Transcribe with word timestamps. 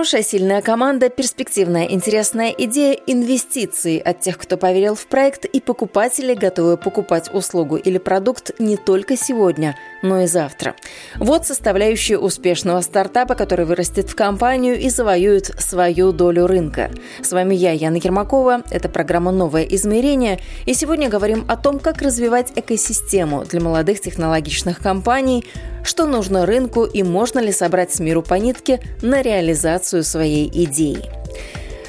Хорошая, 0.00 0.22
сильная 0.22 0.62
команда, 0.62 1.10
перспективная, 1.10 1.84
интересная 1.84 2.48
идея, 2.56 2.94
инвестиции 3.06 4.00
от 4.00 4.20
тех, 4.20 4.38
кто 4.38 4.56
поверил 4.56 4.94
в 4.94 5.06
проект, 5.06 5.44
и 5.44 5.60
покупатели, 5.60 6.32
готовы 6.32 6.78
покупать 6.78 7.28
услугу 7.34 7.76
или 7.76 7.98
продукт 7.98 8.58
не 8.58 8.78
только 8.78 9.18
сегодня, 9.18 9.76
но 10.02 10.22
и 10.22 10.26
завтра. 10.26 10.74
Вот 11.16 11.46
составляющие 11.46 12.18
успешного 12.18 12.80
стартапа, 12.80 13.34
который 13.34 13.64
вырастет 13.64 14.08
в 14.08 14.14
компанию 14.14 14.78
и 14.78 14.88
завоюет 14.90 15.46
свою 15.58 16.12
долю 16.12 16.46
рынка. 16.46 16.90
С 17.22 17.32
вами 17.32 17.54
я, 17.54 17.72
Яна 17.72 17.96
Ермакова. 17.96 18.62
Это 18.70 18.88
программа 18.88 19.30
«Новое 19.30 19.64
измерение». 19.64 20.38
И 20.66 20.74
сегодня 20.74 21.08
говорим 21.08 21.44
о 21.48 21.56
том, 21.56 21.78
как 21.78 22.02
развивать 22.02 22.52
экосистему 22.56 23.44
для 23.44 23.60
молодых 23.60 24.00
технологичных 24.00 24.78
компаний, 24.78 25.44
что 25.84 26.06
нужно 26.06 26.46
рынку 26.46 26.84
и 26.84 27.02
можно 27.02 27.38
ли 27.38 27.52
собрать 27.52 27.92
с 27.92 28.00
миру 28.00 28.22
по 28.22 28.34
нитке 28.34 28.80
на 29.02 29.22
реализацию 29.22 30.04
своей 30.04 30.48
идеи. 30.64 31.19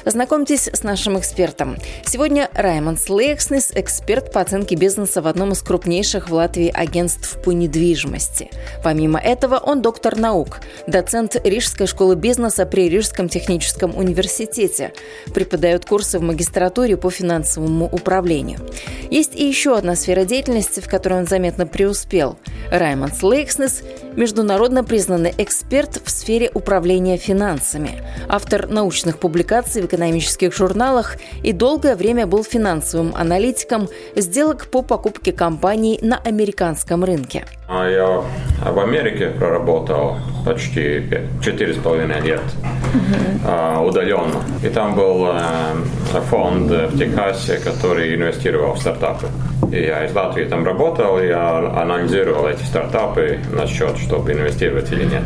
Знакомьтесь 0.04 0.68
с 0.72 0.82
нашим 0.82 1.18
экспертом. 1.18 1.76
Сегодня 2.04 2.50
Раймонд 2.54 3.00
Слейкснес, 3.00 3.70
эксперт 3.74 4.32
по 4.32 4.40
оценке 4.40 4.74
бизнеса 4.74 5.22
в 5.22 5.28
одном 5.28 5.52
из 5.52 5.62
крупнейших 5.62 6.28
в 6.28 6.34
Латвии 6.34 6.70
агентств 6.74 7.40
по 7.42 7.52
недвижимости. 7.52 8.50
Помимо 8.82 9.20
этого, 9.20 9.58
он 9.58 9.80
доктор 9.80 10.16
наук, 10.16 10.60
доцент 10.86 11.36
Рижской 11.44 11.86
школы 11.86 12.16
бизнеса 12.16 12.66
при 12.66 12.88
Рижском 12.88 13.28
техническом 13.28 13.96
университете, 13.96 14.92
преподает 15.32 15.84
курсы 15.84 16.18
в 16.18 16.22
магистратуре 16.22 16.96
по 16.96 17.10
финансовому 17.10 17.86
управлению. 17.86 18.58
Есть 19.10 19.36
и 19.36 19.46
еще 19.46 19.76
одна 19.76 19.94
сфера 19.94 20.24
деятельности, 20.24 20.80
в 20.80 20.88
которой 20.88 21.20
он 21.20 21.26
заметно 21.26 21.66
преуспел. 21.66 22.38
Раймонд 22.70 23.16
Слейкснес– 23.16 23.82
международно 24.16 24.84
признанный 24.84 25.34
эксперт 25.38 26.00
в 26.04 26.10
сфере 26.10 26.50
управления 26.54 27.16
финансами, 27.16 28.02
автор 28.28 28.68
научных 28.68 29.18
публикаций 29.18 29.82
в 29.82 29.86
экономических 29.86 30.54
журналах 30.54 31.16
и 31.42 31.52
долгое 31.52 31.96
время 31.96 32.26
был 32.26 32.44
финансовым 32.44 33.14
аналитиком 33.14 33.88
сделок 34.16 34.66
по 34.66 34.82
покупке 34.82 35.32
компаний 35.32 35.98
на 36.02 36.18
американском 36.18 37.04
рынке. 37.04 37.44
А 37.74 37.88
я 37.88 38.22
в 38.70 38.78
Америке 38.78 39.28
проработал 39.28 40.18
почти 40.44 41.08
четыре 41.42 41.72
с 41.72 41.78
половиной 41.78 42.20
лет 42.20 42.42
uh-huh. 42.92 43.88
удаленно. 43.88 44.42
И 44.62 44.68
там 44.68 44.94
был 44.94 45.28
э, 45.28 46.20
фонд 46.28 46.70
в 46.70 46.98
Техасе, 46.98 47.56
который 47.56 48.14
инвестировал 48.14 48.74
в 48.74 48.78
стартапы. 48.78 49.28
И 49.72 49.84
я 49.84 50.04
из 50.04 50.14
Латвии 50.14 50.44
там 50.44 50.66
работал, 50.66 51.18
я 51.18 51.58
анализировал 51.74 52.46
эти 52.46 52.62
стартапы 52.64 53.38
насчет, 53.52 53.96
чтобы 53.96 54.32
инвестировать 54.32 54.92
или 54.92 55.04
нет. 55.04 55.22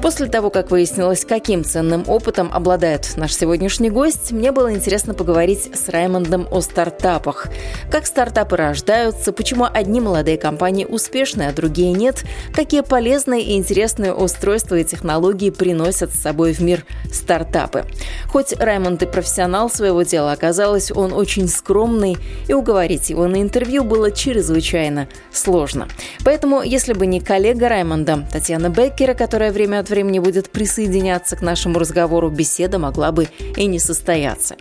После 0.00 0.26
того, 0.26 0.50
как 0.50 0.70
выяснилось, 0.70 1.24
каким 1.24 1.64
ценным 1.64 2.04
опытом 2.06 2.52
обладает 2.52 3.16
наш 3.16 3.34
сегодняшний 3.34 3.90
гость, 3.90 4.30
мне 4.30 4.52
было 4.52 4.72
интересно 4.72 5.12
поговорить 5.12 5.70
с 5.74 5.88
Раймондом 5.88 6.46
о 6.50 6.60
стартапах. 6.60 7.48
Как 7.90 8.06
стартапы 8.06 8.56
рождаются, 8.56 9.32
почему 9.32 9.66
одни 9.70 10.00
молодые 10.00 10.38
компании 10.38 10.84
успешны, 10.84 11.42
а 11.42 11.52
другие 11.52 11.92
нет, 11.92 12.24
какие 12.54 12.82
полезные 12.82 13.42
и 13.42 13.56
интересные 13.56 14.14
устройства 14.14 14.76
и 14.76 14.84
технологии 14.84 15.50
приносят 15.50 16.14
с 16.14 16.22
собой 16.22 16.52
в 16.52 16.60
мир 16.60 16.84
стартапы. 17.12 17.84
Хоть 18.28 18.52
Раймонд 18.52 19.02
и 19.02 19.06
профессионал 19.06 19.68
своего 19.68 20.02
дела, 20.02 20.32
оказалось, 20.32 20.92
он 20.92 21.12
очень 21.12 21.48
скромный, 21.48 22.16
и 22.46 22.52
уговорить 22.52 23.10
его 23.10 23.26
на 23.26 23.42
интервью 23.42 23.82
было 23.82 24.12
чрезвычайно 24.12 25.08
сложно. 25.32 25.88
Поэтому, 26.24 26.62
если 26.62 26.92
бы 26.92 27.06
не 27.06 27.20
коллега 27.20 27.68
Раймонда, 27.68 28.28
Татьяна 28.32 28.68
Беккера, 28.68 29.14
которая 29.14 29.50
время 29.50 29.80
от 29.80 29.87
времени 29.90 30.18
будет 30.18 30.50
присоединяться 30.50 31.36
к 31.36 31.42
нашему 31.42 31.78
разговору, 31.78 32.30
беседа 32.30 32.78
могла 32.78 33.12
бы 33.12 33.28
и 33.56 33.66
не 33.66 33.78
состояться. 33.78 34.56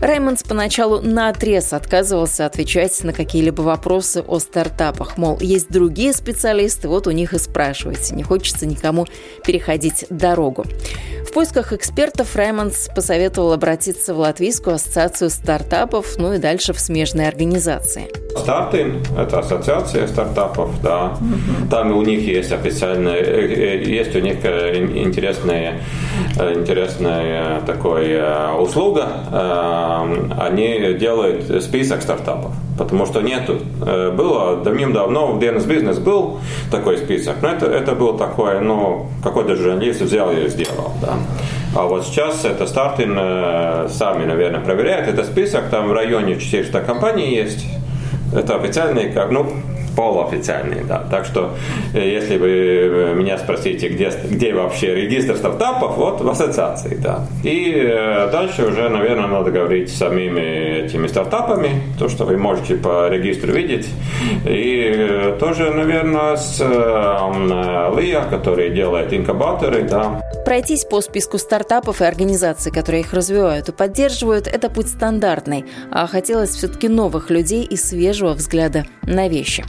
Раймондс 0.00 0.44
поначалу 0.44 1.00
на 1.00 1.28
отрез 1.28 1.72
отказывался 1.72 2.46
отвечать 2.46 3.02
на 3.02 3.12
какие-либо 3.12 3.62
вопросы 3.62 4.22
о 4.26 4.38
стартапах. 4.38 5.16
Мол, 5.16 5.38
есть 5.40 5.70
другие 5.70 6.12
специалисты, 6.12 6.88
вот 6.88 7.06
у 7.06 7.10
них 7.10 7.34
и 7.34 7.38
спрашивайте. 7.38 8.14
Не 8.14 8.22
хочется 8.22 8.66
никому 8.66 9.06
переходить 9.44 10.06
дорогу. 10.08 10.64
В 11.28 11.32
поисках 11.32 11.72
экспертов 11.72 12.36
Раймондс 12.36 12.88
посоветовал 12.94 13.52
обратиться 13.52 14.14
в 14.14 14.18
Латвийскую 14.18 14.76
ассоциацию 14.76 15.30
стартапов, 15.30 16.16
ну 16.16 16.32
и 16.32 16.38
дальше 16.38 16.72
в 16.72 16.80
смежные 16.80 17.28
организации. 17.28 18.27
Стартин– 18.36 19.02
это 19.18 19.40
ассоциация 19.40 20.06
стартапов, 20.06 20.70
да. 20.82 21.12
Там 21.70 21.96
у 21.96 22.02
них 22.02 22.20
есть 22.26 22.52
официальная, 22.52 23.16
э, 23.16 23.46
э, 23.46 23.84
есть 23.84 24.14
у 24.16 24.20
них 24.20 24.36
э, 24.42 24.76
интересная, 24.78 25.80
интересная 26.36 27.60
такая 27.62 28.52
услуга. 28.54 29.06
Они 30.38 30.94
делают 30.94 31.62
список 31.62 32.02
стартапов, 32.02 32.52
потому 32.78 33.06
что 33.06 33.20
нету. 33.20 33.58
Было 33.80 34.56
давным-давно 34.56 35.32
в 35.32 35.38
DNS 35.38 35.66
Business 35.66 36.00
был 36.00 36.38
такой 36.70 36.98
список, 36.98 37.36
но 37.42 37.48
это, 37.48 37.66
это 37.66 37.94
был 37.94 38.16
такой, 38.16 38.60
ну, 38.60 39.08
какой-то 39.22 39.56
журналист 39.56 40.00
взял 40.00 40.30
и 40.32 40.48
сделал, 40.48 40.92
да. 41.00 41.14
А 41.76 41.86
вот 41.86 42.04
сейчас 42.06 42.44
это 42.44 42.66
Стартин 42.66 43.14
сами, 43.88 44.24
наверное, 44.24 44.60
проверяют. 44.60 45.08
Это 45.08 45.24
список, 45.24 45.68
там 45.70 45.88
в 45.88 45.92
районе 45.92 46.38
400 46.38 46.80
компаний 46.80 47.34
есть. 47.34 47.66
Это 48.32 48.56
официальный, 48.56 49.10
как, 49.12 49.30
ну, 49.30 49.50
полуофициальный, 49.98 50.84
да. 50.84 51.04
Так 51.10 51.24
что, 51.24 51.56
э, 51.92 52.08
если 52.08 52.38
вы 52.38 52.50
э, 52.50 53.14
меня 53.14 53.36
спросите, 53.36 53.88
где, 53.88 54.12
где 54.30 54.54
вообще 54.54 54.94
регистр 54.94 55.36
стартапов, 55.36 55.96
вот 55.96 56.20
в 56.20 56.30
ассоциации, 56.30 56.94
да. 56.94 57.26
И 57.42 57.72
э, 57.74 58.30
дальше 58.30 58.64
уже, 58.64 58.88
наверное, 58.88 59.26
надо 59.26 59.50
говорить 59.50 59.90
с 59.90 59.98
самими 59.98 60.84
этими 60.84 61.08
стартапами, 61.08 61.82
то, 61.98 62.08
что 62.08 62.26
вы 62.26 62.36
можете 62.36 62.76
по 62.76 63.08
регистру 63.08 63.52
видеть. 63.52 63.88
И 64.46 65.34
тоже, 65.40 65.72
наверное, 65.72 66.36
с 66.36 66.60
Лия, 66.60 68.22
который 68.30 68.70
делает 68.70 69.12
инкубаторы, 69.12 69.82
да. 69.82 70.22
Пройтись 70.44 70.84
по 70.84 71.00
списку 71.00 71.38
стартапов 71.38 72.00
и 72.00 72.04
организаций, 72.04 72.70
которые 72.70 73.00
их 73.00 73.12
развивают 73.12 73.68
и 73.68 73.72
поддерживают, 73.72 74.46
это 74.46 74.70
путь 74.70 74.88
стандартный, 74.88 75.64
а 75.90 76.06
хотелось 76.06 76.50
все-таки 76.50 76.88
новых 76.88 77.30
людей 77.30 77.64
и 77.64 77.76
свежего 77.76 78.34
взгляда 78.34 78.84
на 79.02 79.28
вещи. 79.28 79.64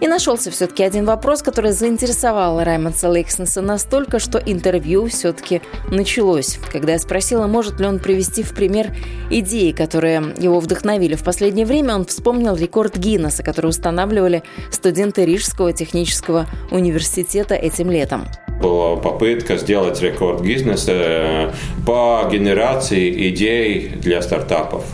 И 0.00 0.06
нашелся 0.06 0.50
все-таки 0.50 0.84
один 0.84 1.04
вопрос, 1.04 1.42
который 1.42 1.72
заинтересовал 1.72 2.62
Раймонса 2.62 3.08
Лейкснеса 3.08 3.62
настолько, 3.62 4.20
что 4.20 4.38
интервью 4.38 5.06
все-таки 5.08 5.60
началось. 5.90 6.58
Когда 6.70 6.92
я 6.92 6.98
спросила, 6.98 7.46
может 7.46 7.80
ли 7.80 7.86
он 7.86 7.98
привести 7.98 8.42
в 8.42 8.54
пример 8.54 8.94
идеи, 9.30 9.72
которые 9.72 10.34
его 10.38 10.60
вдохновили 10.60 11.16
в 11.16 11.24
последнее 11.24 11.66
время, 11.66 11.96
он 11.96 12.04
вспомнил 12.04 12.54
рекорд 12.54 12.96
Гиннесса, 12.96 13.42
который 13.42 13.66
устанавливали 13.66 14.44
студенты 14.70 15.24
Рижского 15.24 15.72
технического 15.72 16.46
университета 16.70 17.54
этим 17.54 17.90
летом 17.90 18.26
была 18.60 18.96
попытка 18.96 19.56
сделать 19.56 20.00
рекорд 20.02 20.42
Гиннесса 20.42 20.92
э, 20.92 21.50
по 21.86 22.28
генерации 22.30 23.30
идей 23.30 23.90
для 24.00 24.20
стартапов. 24.20 24.84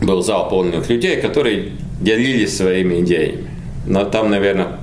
Был 0.00 0.22
зал 0.22 0.48
полных 0.48 0.88
людей, 0.88 1.20
которые 1.20 1.72
делились 2.00 2.56
своими 2.56 3.00
идеями. 3.00 3.49
Но 3.86 4.04
там, 4.04 4.30
наверное, 4.30 4.78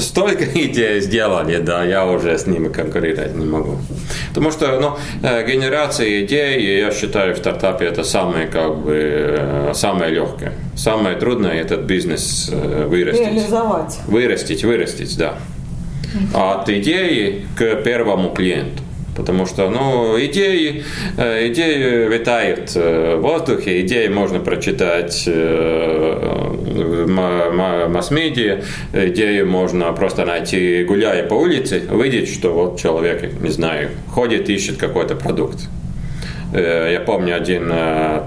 столько 0.00 0.44
идей 0.54 1.00
сделали, 1.00 1.58
да, 1.58 1.84
я 1.84 2.06
уже 2.06 2.38
с 2.38 2.46
ними 2.46 2.68
конкурировать 2.68 3.34
не 3.36 3.46
могу. 3.46 3.78
Потому 4.28 4.50
что, 4.50 4.80
ну, 4.80 4.96
э, 5.22 5.46
генерация 5.46 6.24
идей, 6.24 6.80
я 6.80 6.90
считаю, 6.90 7.34
в 7.34 7.38
стартапе 7.38 7.86
это 7.86 8.04
самое, 8.04 8.46
как 8.46 8.78
бы, 8.78 8.94
э, 8.94 9.72
самое 9.74 10.12
легкое. 10.12 10.52
Самое 10.76 11.16
трудное 11.16 11.52
этот 11.52 11.80
бизнес 11.80 12.50
э, 12.52 12.86
вырастить. 12.86 13.26
Реализовать. 13.26 13.98
Вырастить, 14.06 14.64
вырастить, 14.64 15.16
да. 15.18 15.34
От 16.32 16.68
идеи 16.68 17.44
к 17.58 17.82
первому 17.82 18.30
клиенту. 18.30 18.83
Потому 19.16 19.46
что, 19.46 19.70
ну, 19.70 20.18
идеи, 20.20 20.84
э, 21.16 21.48
идеи 21.48 22.08
витают 22.08 22.72
э, 22.74 23.16
в 23.16 23.20
воздухе, 23.20 23.80
идеи 23.82 24.08
можно 24.08 24.40
прочитать 24.40 25.24
э, 25.26 26.54
в 26.64 27.08
масс-медиа, 27.88 28.62
идеи 28.92 29.42
можно 29.42 29.92
просто 29.92 30.24
найти, 30.24 30.84
гуляя 30.84 31.22
по 31.26 31.34
улице, 31.34 31.82
увидеть, 31.90 32.32
что 32.32 32.52
вот 32.52 32.80
человек, 32.80 33.40
не 33.40 33.50
знаю, 33.50 33.90
ходит, 34.10 34.48
ищет 34.48 34.76
какой-то 34.78 35.14
продукт. 35.14 35.68
Я 36.54 37.02
помню 37.04 37.36
один 37.36 37.68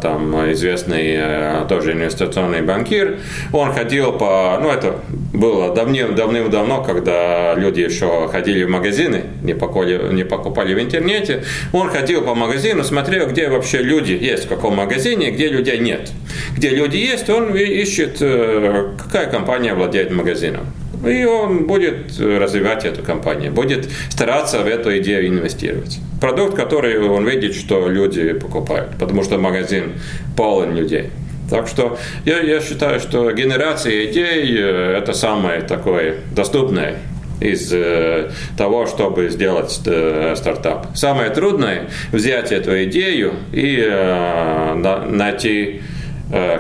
там 0.02 0.52
известный 0.52 1.66
тоже 1.70 1.94
инвестиционный 1.94 2.62
банкир, 2.62 3.20
он 3.54 3.72
ходил 3.72 4.12
по, 4.12 4.60
ну 4.62 4.70
это 4.70 5.00
было 5.34 5.74
давним, 5.74 6.14
давным-давно, 6.14 6.84
когда 6.84 7.56
люди 7.56 7.80
еще 7.80 8.28
ходили 8.28 8.66
в 8.66 8.70
магазины, 8.70 9.24
не 9.44 9.54
покупали, 9.54 10.14
не 10.14 10.26
покупали 10.26 10.74
в 10.74 10.80
интернете, 10.80 11.44
он 11.72 11.90
ходил 11.90 12.22
по 12.22 12.36
магазину, 12.36 12.84
смотрел, 12.84 13.28
где 13.28 13.48
вообще 13.48 13.82
люди 13.82 14.12
есть, 14.12 14.46
в 14.46 14.50
каком 14.50 14.76
магазине, 14.76 15.32
где 15.32 15.48
людей 15.48 15.80
нет. 15.80 16.12
Где 16.56 16.70
люди 16.70 16.98
есть, 16.98 17.30
он 17.30 17.56
ищет, 17.56 18.18
какая 18.20 19.28
компания 19.32 19.74
владеет 19.74 20.12
магазином. 20.12 20.66
И 21.06 21.26
он 21.26 21.68
будет 21.68 22.20
развивать 22.20 22.86
эту 22.86 23.04
компанию, 23.04 23.52
будет 23.52 23.88
стараться 24.10 24.60
в 24.60 24.68
эту 24.68 24.98
идею 25.00 25.28
инвестировать. 25.28 26.00
Продукт, 26.20 26.56
который 26.56 27.00
он 27.00 27.28
видит, 27.28 27.54
что 27.56 27.88
люди 27.88 28.34
покупают, 28.34 28.92
потому 29.00 29.24
что 29.24 29.38
магазин 29.38 29.94
полон 30.36 30.76
людей. 30.76 31.10
Так 31.50 31.68
что 31.68 31.98
я, 32.26 32.42
я 32.42 32.60
считаю, 32.60 33.00
что 33.00 33.32
генерация 33.32 34.06
идей– 34.06 34.58
это 34.60 35.14
самое 35.14 35.62
такое 35.62 36.18
доступное 36.36 36.98
из 37.40 37.72
э, 37.72 38.32
того, 38.58 38.88
чтобы 38.88 39.30
сделать 39.30 39.80
э, 39.86 40.34
стартап. 40.36 40.88
Самое 40.96 41.30
трудное– 41.30 41.90
взять 42.12 42.52
эту 42.52 42.84
идею 42.84 43.34
и 43.54 43.80
э, 43.80 44.74
на, 44.74 45.06
найти 45.06 45.82
Э, 45.82 45.97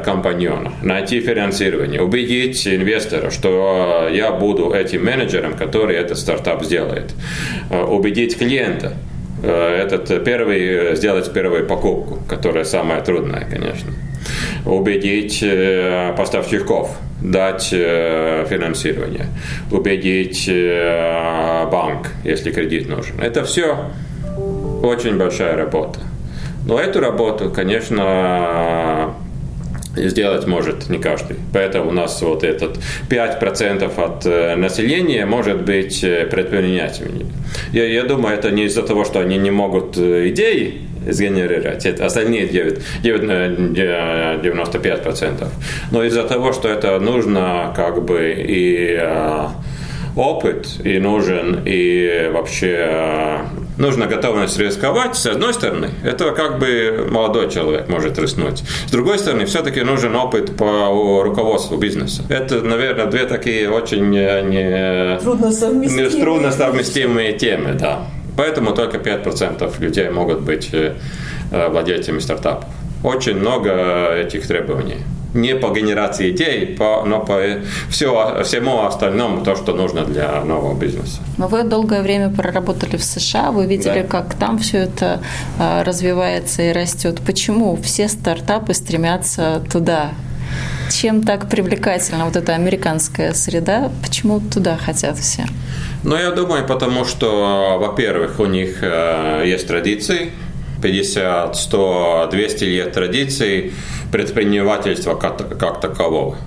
компаньона, 0.05 0.71
найти 0.81 1.19
финансирование, 1.19 2.01
убедить 2.01 2.65
инвестора, 2.67 3.31
что 3.31 4.07
я 4.11 4.31
буду 4.31 4.71
этим 4.71 5.03
менеджером, 5.03 5.55
который 5.55 5.95
этот 5.97 6.17
стартап 6.17 6.63
сделает, 6.63 7.13
э, 7.69 7.83
убедить 7.83 8.37
клиента, 8.37 8.93
э, 9.43 9.83
этот 9.83 10.23
первый, 10.23 10.95
сделать 10.95 11.31
первую 11.33 11.67
покупку, 11.67 12.19
которая 12.29 12.63
самая 12.63 13.01
трудная, 13.01 13.45
конечно. 13.49 13.91
Убедить 14.65 15.43
поставщиков, 16.17 16.97
дать 17.21 17.67
финансирование, 17.69 19.27
убедить 19.71 20.49
банк, 21.71 22.07
если 22.25 22.51
кредит 22.51 22.89
нужен. 22.89 23.21
Это 23.21 23.43
все 23.45 23.77
очень 24.83 25.17
большая 25.17 25.55
работа. 25.55 25.99
Но 26.65 26.79
эту 26.79 26.99
работу, 26.99 27.49
конечно, 27.49 29.13
сделать 29.97 30.47
может 30.47 30.89
не 30.89 30.97
каждый. 30.97 31.37
Поэтому 31.53 31.89
у 31.89 31.93
нас 31.93 32.21
вот 32.21 32.43
этот 32.43 32.79
5% 33.09 34.03
от 34.03 34.25
э, 34.25 34.55
населения 34.55 35.25
может 35.25 35.61
быть 35.63 36.03
э, 36.03 36.25
предпринимателями. 36.25 37.25
Я, 37.73 37.85
я 37.85 38.03
думаю, 38.03 38.37
это 38.37 38.51
не 38.51 38.65
из-за 38.65 38.83
того, 38.83 39.05
что 39.05 39.19
они 39.19 39.37
не 39.37 39.51
могут 39.51 39.97
э, 39.97 40.29
идеи 40.29 40.81
сгенерировать, 41.09 41.85
это 41.85 42.05
остальные 42.05 42.47
9, 42.47 42.79
9, 43.01 43.21
95%. 44.43 45.47
Но 45.91 46.03
из-за 46.03 46.23
того, 46.23 46.51
что 46.51 46.67
это 46.67 46.99
нужно 46.99 47.73
как 47.75 48.03
бы 48.03 48.35
и 48.37 48.99
опыт, 50.17 50.67
и 50.83 50.99
нужен 50.99 51.61
и 51.65 52.29
вообще 52.33 53.39
нужна 53.77 54.07
готовность 54.07 54.57
рисковать, 54.59 55.15
с 55.15 55.25
одной 55.25 55.53
стороны, 55.53 55.91
это 56.03 56.31
как 56.31 56.59
бы 56.59 57.07
молодой 57.09 57.49
человек 57.49 57.87
может 57.89 58.17
рискнуть. 58.19 58.63
С 58.87 58.91
другой 58.91 59.19
стороны, 59.19 59.45
все-таки 59.45 59.81
нужен 59.81 60.15
опыт 60.15 60.55
по 60.55 61.21
руководству 61.23 61.77
бизнеса. 61.77 62.23
Это, 62.29 62.61
наверное, 62.61 63.05
две 63.05 63.25
такие 63.25 63.69
очень 63.69 64.09
не, 64.09 65.19
трудно, 65.19 65.51
совместимые. 65.51 66.09
трудно 66.09 66.51
совместимые 66.51 67.33
темы, 67.33 67.73
да. 67.73 68.07
Поэтому 68.35 68.73
только 68.73 68.97
5% 68.97 69.73
людей 69.79 70.09
могут 70.09 70.41
быть 70.41 70.69
э, 70.71 70.93
владельцами 71.51 72.19
стартапов. 72.19 72.69
Очень 73.03 73.37
много 73.37 74.13
этих 74.15 74.47
требований 74.47 74.97
не 75.37 75.55
по 75.55 75.69
генерации 75.69 76.31
идей, 76.31 76.65
по, 76.65 77.03
но 77.05 77.19
по 77.19 77.39
все, 77.89 78.43
всему 78.43 78.81
остальному, 78.85 79.43
то, 79.43 79.55
что 79.55 79.73
нужно 79.73 80.03
для 80.03 80.43
нового 80.43 80.77
бизнеса. 80.77 81.19
Но 81.37 81.47
вы 81.47 81.63
долгое 81.63 82.01
время 82.01 82.29
проработали 82.29 82.97
в 82.97 83.03
США, 83.03 83.51
вы 83.51 83.65
видели, 83.65 84.01
да. 84.01 84.07
как 84.07 84.33
там 84.33 84.57
все 84.57 84.79
это 84.79 85.21
а, 85.59 85.83
развивается 85.83 86.63
и 86.63 86.71
растет. 86.73 87.21
Почему 87.25 87.77
все 87.77 88.07
стартапы 88.09 88.73
стремятся 88.73 89.63
туда? 89.71 90.11
Чем 90.91 91.23
так 91.23 91.49
привлекательна 91.49 92.25
вот 92.25 92.35
эта 92.35 92.55
американская 92.55 93.33
среда? 93.33 93.91
Почему 94.01 94.39
туда 94.39 94.77
хотят 94.77 95.17
все? 95.17 95.45
Ну, 96.03 96.15
я 96.15 96.31
думаю, 96.31 96.65
потому 96.65 97.03
что, 97.03 97.77
во-первых, 97.79 98.39
у 98.39 98.45
них 98.45 98.77
э, 98.81 99.43
есть 99.45 99.67
традиции, 99.67 100.31
50, 100.81 101.55
100, 101.55 102.27
200 102.31 102.63
лет 102.63 102.93
традиций 102.93 103.73
предпринимательства 104.11 105.15
как, 105.15 105.57
как 105.57 105.81
такового. 105.81 106.37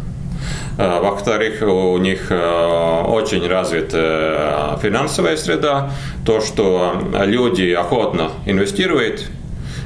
Э, 0.78 1.00
во-вторых, 1.00 1.62
у 1.62 1.98
них 1.98 2.26
э, 2.30 3.02
очень 3.06 3.46
развита 3.46 4.78
финансовая 4.82 5.36
среда, 5.36 5.90
то, 6.24 6.40
что 6.40 6.94
люди 7.26 7.72
охотно 7.72 8.30
инвестируют 8.46 9.26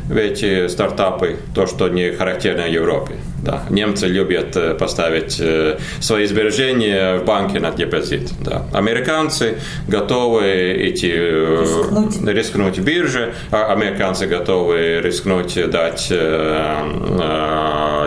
в 0.08 0.16
эти 0.16 0.68
стартапы, 0.68 1.36
то, 1.54 1.66
что 1.66 1.88
не 1.88 2.12
характерно 2.12 2.68
Европе. 2.68 3.14
Да. 3.42 3.62
Немцы 3.70 4.06
любят 4.06 4.56
э, 4.56 4.74
поставить 4.74 5.38
э, 5.38 5.78
свои 6.00 6.26
сбережения 6.26 7.18
в 7.18 7.24
банке 7.24 7.60
на 7.60 7.70
депозит. 7.70 8.32
Да. 8.40 8.64
Американцы 8.72 9.58
готовы 9.88 10.88
идти 10.88 11.12
э, 11.14 11.62
рискнуть, 11.62 12.34
рискнуть 12.34 12.78
в 12.78 12.84
бирже, 12.84 13.34
а 13.50 13.72
американцы 13.72 14.26
готовы 14.26 15.00
рискнуть 15.02 15.58
дать 15.70 16.08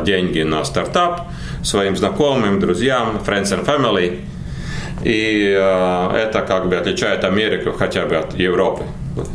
деньги 0.05 0.41
на 0.41 0.63
стартап 0.63 1.27
своим 1.63 1.95
знакомым, 1.95 2.59
друзьям, 2.59 3.21
friends 3.25 3.53
and 3.53 3.65
family. 3.65 4.19
И 5.03 5.51
это 5.51 6.43
как 6.47 6.69
бы 6.69 6.75
отличает 6.75 7.23
Америку 7.23 7.71
хотя 7.77 8.05
бы 8.05 8.15
от 8.15 8.35
Европы. 8.35 8.83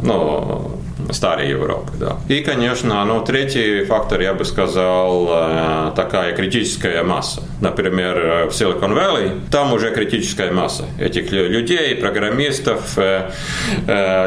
Ну, 0.03 0.82
старой 1.11 1.49
Европы. 1.49 1.93
Да. 1.99 2.17
И, 2.29 2.41
конечно, 2.41 3.05
ну, 3.05 3.25
третий 3.25 3.85
фактор, 3.85 4.21
я 4.21 4.35
бы 4.35 4.45
сказал, 4.45 5.29
э, 5.31 5.93
такая 5.97 6.35
критическая 6.35 7.03
масса. 7.03 7.43
Например, 7.61 8.19
э, 8.19 8.45
в 8.47 8.51
Silicon 8.51 8.95
Valley, 8.95 9.41
там 9.51 9.73
уже 9.73 9.91
критическая 9.91 10.51
масса 10.51 10.85
этих 10.99 11.33
людей, 11.33 11.95
программистов, 11.97 12.97
э, 12.97 13.31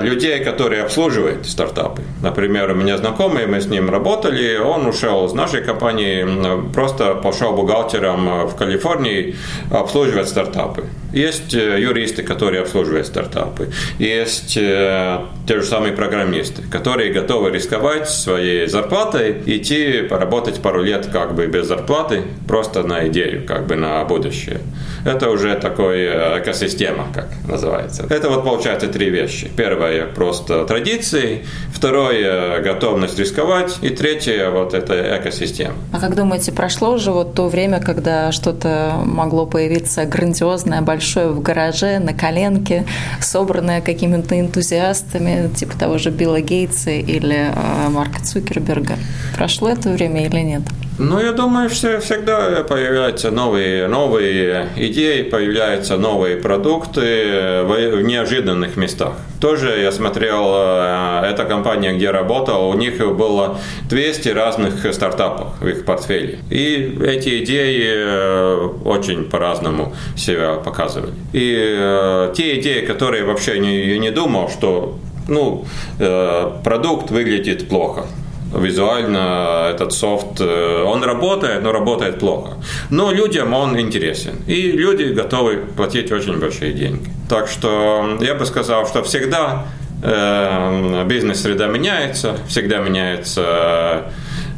людей, 0.01 0.44
которые 0.44 0.84
обслуживают 0.84 1.46
стартапы. 1.46 2.01
Например, 2.22 2.72
у 2.72 2.75
меня 2.75 2.98
знакомый, 2.98 3.48
мы 3.48 3.62
с 3.62 3.67
ним 3.67 3.89
работали, 3.89 4.58
он 4.58 4.88
ушел 4.88 5.25
из 5.25 5.34
нашей 5.34 5.62
компании, 5.62 6.25
просто 6.74 7.15
пошел 7.15 7.53
бухгалтером 7.53 8.48
в 8.48 8.55
Калифорнии 8.55 9.36
обслуживать 9.72 10.27
стартапы. 10.27 10.86
Есть 11.13 11.53
юристы, 11.53 12.24
которые 12.24 12.62
обслуживают 12.62 13.08
стартапы. 13.08 13.70
Есть 14.00 14.53
те 14.53 15.60
же 15.60 15.63
самые 15.63 15.94
программисты 15.94 16.64
которые 16.72 17.13
готовы 17.13 17.51
рисковать 17.51 18.10
своей 18.10 18.67
зарплатой, 18.67 19.41
идти 19.45 20.01
поработать 20.01 20.62
пару 20.62 20.81
лет 20.81 21.07
как 21.12 21.36
бы 21.36 21.48
без 21.48 21.67
зарплаты, 21.67 22.24
просто 22.48 22.84
на 22.84 23.07
идею, 23.07 23.45
как 23.45 23.67
бы 23.67 23.75
на 23.75 24.03
будущее. 24.05 24.60
Это 25.05 25.29
уже 25.29 25.55
такой 25.55 26.00
э, 26.01 26.41
экосистема, 26.41 27.07
как 27.13 27.27
называется. 27.48 28.05
Это 28.10 28.29
вот 28.29 28.43
получается 28.43 28.88
три 28.88 29.10
вещи. 29.10 29.50
Первое 29.55 30.07
просто 30.07 30.65
традиции, 30.65 31.45
второе 31.74 32.62
готовность 32.62 33.19
рисковать, 33.19 33.77
и 33.81 33.89
третье 33.89 34.50
вот 34.50 34.74
это 34.74 35.17
экосистема. 35.19 35.75
А 35.93 36.00
как 36.00 36.15
думаете, 36.15 36.51
прошло 36.51 36.93
уже 36.93 37.12
вот 37.12 37.34
то 37.36 37.48
время, 37.48 37.79
когда 37.79 38.31
что-то 38.31 38.95
могло 39.05 39.45
появиться 39.45 40.05
грандиозное, 40.05 40.81
большое 40.81 41.29
в 41.29 41.41
гараже, 41.41 42.00
на 42.00 42.13
коленке, 42.13 42.86
собранное 43.22 43.81
какими-то 43.81 44.39
энтузиастами, 44.39 45.53
типа 45.53 45.77
того 45.77 45.98
же 45.98 46.10
Билла 46.10 46.41
Гейтса, 46.41 46.54
Гейтса 46.55 46.91
или 46.91 47.51
э, 47.53 47.89
Марка 47.89 48.24
Цукерберга. 48.24 48.95
Прошло 49.35 49.69
это 49.69 49.89
время 49.89 50.25
или 50.25 50.39
нет? 50.39 50.62
Ну, 50.97 51.19
я 51.19 51.33
думаю, 51.33 51.69
что 51.69 52.00
всегда 52.00 52.63
появляются 52.63 53.29
новые, 53.29 53.88
новые 53.88 54.69
идеи, 54.77 55.24
появляются 55.24 55.97
новые 55.97 56.38
продукты 56.38 57.63
в, 57.65 58.01
неожиданных 58.01 58.77
местах. 58.77 59.13
Тоже 59.41 59.81
я 59.81 59.91
смотрел, 59.91 60.53
э, 60.55 61.31
эта 61.31 61.43
компания, 61.43 61.93
где 61.93 62.12
работал, 62.12 62.69
у 62.69 62.74
них 62.75 62.97
было 63.17 63.57
200 63.89 64.29
разных 64.29 64.93
стартапов 64.93 65.59
в 65.59 65.67
их 65.67 65.83
портфеле. 65.83 66.39
И 66.50 66.97
эти 67.05 67.43
идеи 67.43 67.83
э, 67.85 68.69
очень 68.85 69.25
по-разному 69.25 69.93
себя 70.15 70.53
показывали. 70.53 71.12
И 71.33 72.31
те 72.38 72.59
идеи, 72.59 72.85
которые 72.85 73.25
вообще 73.25 73.59
не, 73.59 74.00
не 74.00 74.12
думал, 74.12 74.50
что 74.50 74.97
ну, 75.27 75.65
э, 76.00 76.51
продукт 76.63 77.12
выглядит 77.12 77.67
плохо. 77.67 78.05
Визуально 78.53 79.70
этот 79.72 79.91
софт, 79.91 80.39
э, 80.39 80.84
он 80.84 81.03
работает, 81.03 81.63
но 81.63 81.72
работает 81.72 82.20
плохо. 82.20 82.53
Но 82.89 83.12
людям 83.12 83.53
он 83.53 83.79
интересен. 83.79 84.36
И 84.48 84.72
люди 84.72 85.03
готовы 85.13 85.58
платить 85.75 86.12
очень 86.12 86.39
большие 86.39 86.74
деньги. 86.74 87.10
Так 87.29 87.48
что 87.48 88.17
я 88.22 88.36
бы 88.36 88.46
сказал, 88.46 88.88
что 88.88 89.03
всегда 89.03 89.65
бизнес-среда 90.01 91.67
меняется, 91.67 92.38
всегда 92.48 92.77
меняется 92.77 94.12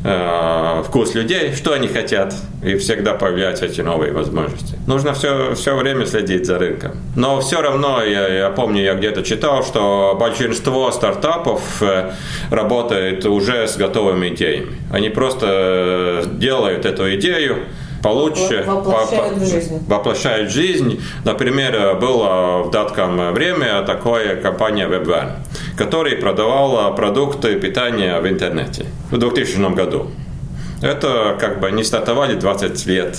Э, 0.03 0.83
вкус 0.85 1.15
людей, 1.15 1.53
что 1.55 1.73
они 1.73 1.87
хотят, 1.87 2.33
и 2.63 2.77
всегда 2.77 3.13
появляются 3.13 3.65
эти 3.65 3.81
новые 3.81 4.13
возможности. 4.13 4.77
Нужно 4.85 5.13
все, 5.13 5.55
все 5.55 5.75
время 5.75 6.05
следить 6.05 6.45
за 6.45 6.59
рынком. 6.59 6.91
Но 7.15 7.41
все 7.41 7.61
равно, 7.61 8.03
я, 8.03 8.27
я 8.27 8.49
помню, 8.49 8.83
я 8.83 8.93
где-то 8.93 9.23
читал, 9.23 9.63
что 9.63 10.15
большинство 10.19 10.91
стартапов 10.91 11.81
э, 11.81 12.11
работает 12.51 13.25
уже 13.25 13.67
с 13.67 13.75
готовыми 13.75 14.29
идеями. 14.29 14.77
Они 14.91 15.09
просто 15.09 16.23
делают 16.33 16.85
эту 16.85 17.15
идею, 17.15 17.57
получше 18.07 18.63
воплощают 18.65 19.37
в 19.37 19.45
жизнь. 19.45 19.85
Воплощают 19.87 20.51
жизнь. 20.51 21.01
Например, 21.25 21.95
было 21.99 22.63
в 22.63 22.71
датком 22.71 23.33
время 23.33 23.81
такое 23.83 24.35
компания 24.35 24.87
WebVan, 24.87 25.31
которая 25.77 26.15
продавала 26.15 26.91
продукты 26.91 27.59
питания 27.59 28.19
в 28.19 28.27
интернете 28.27 28.85
в 29.11 29.17
2000 29.17 29.73
году. 29.75 30.07
Это 30.81 31.35
как 31.39 31.59
бы 31.59 31.71
не 31.71 31.83
стартовали 31.83 32.35
20 32.35 32.85
лет 32.85 33.17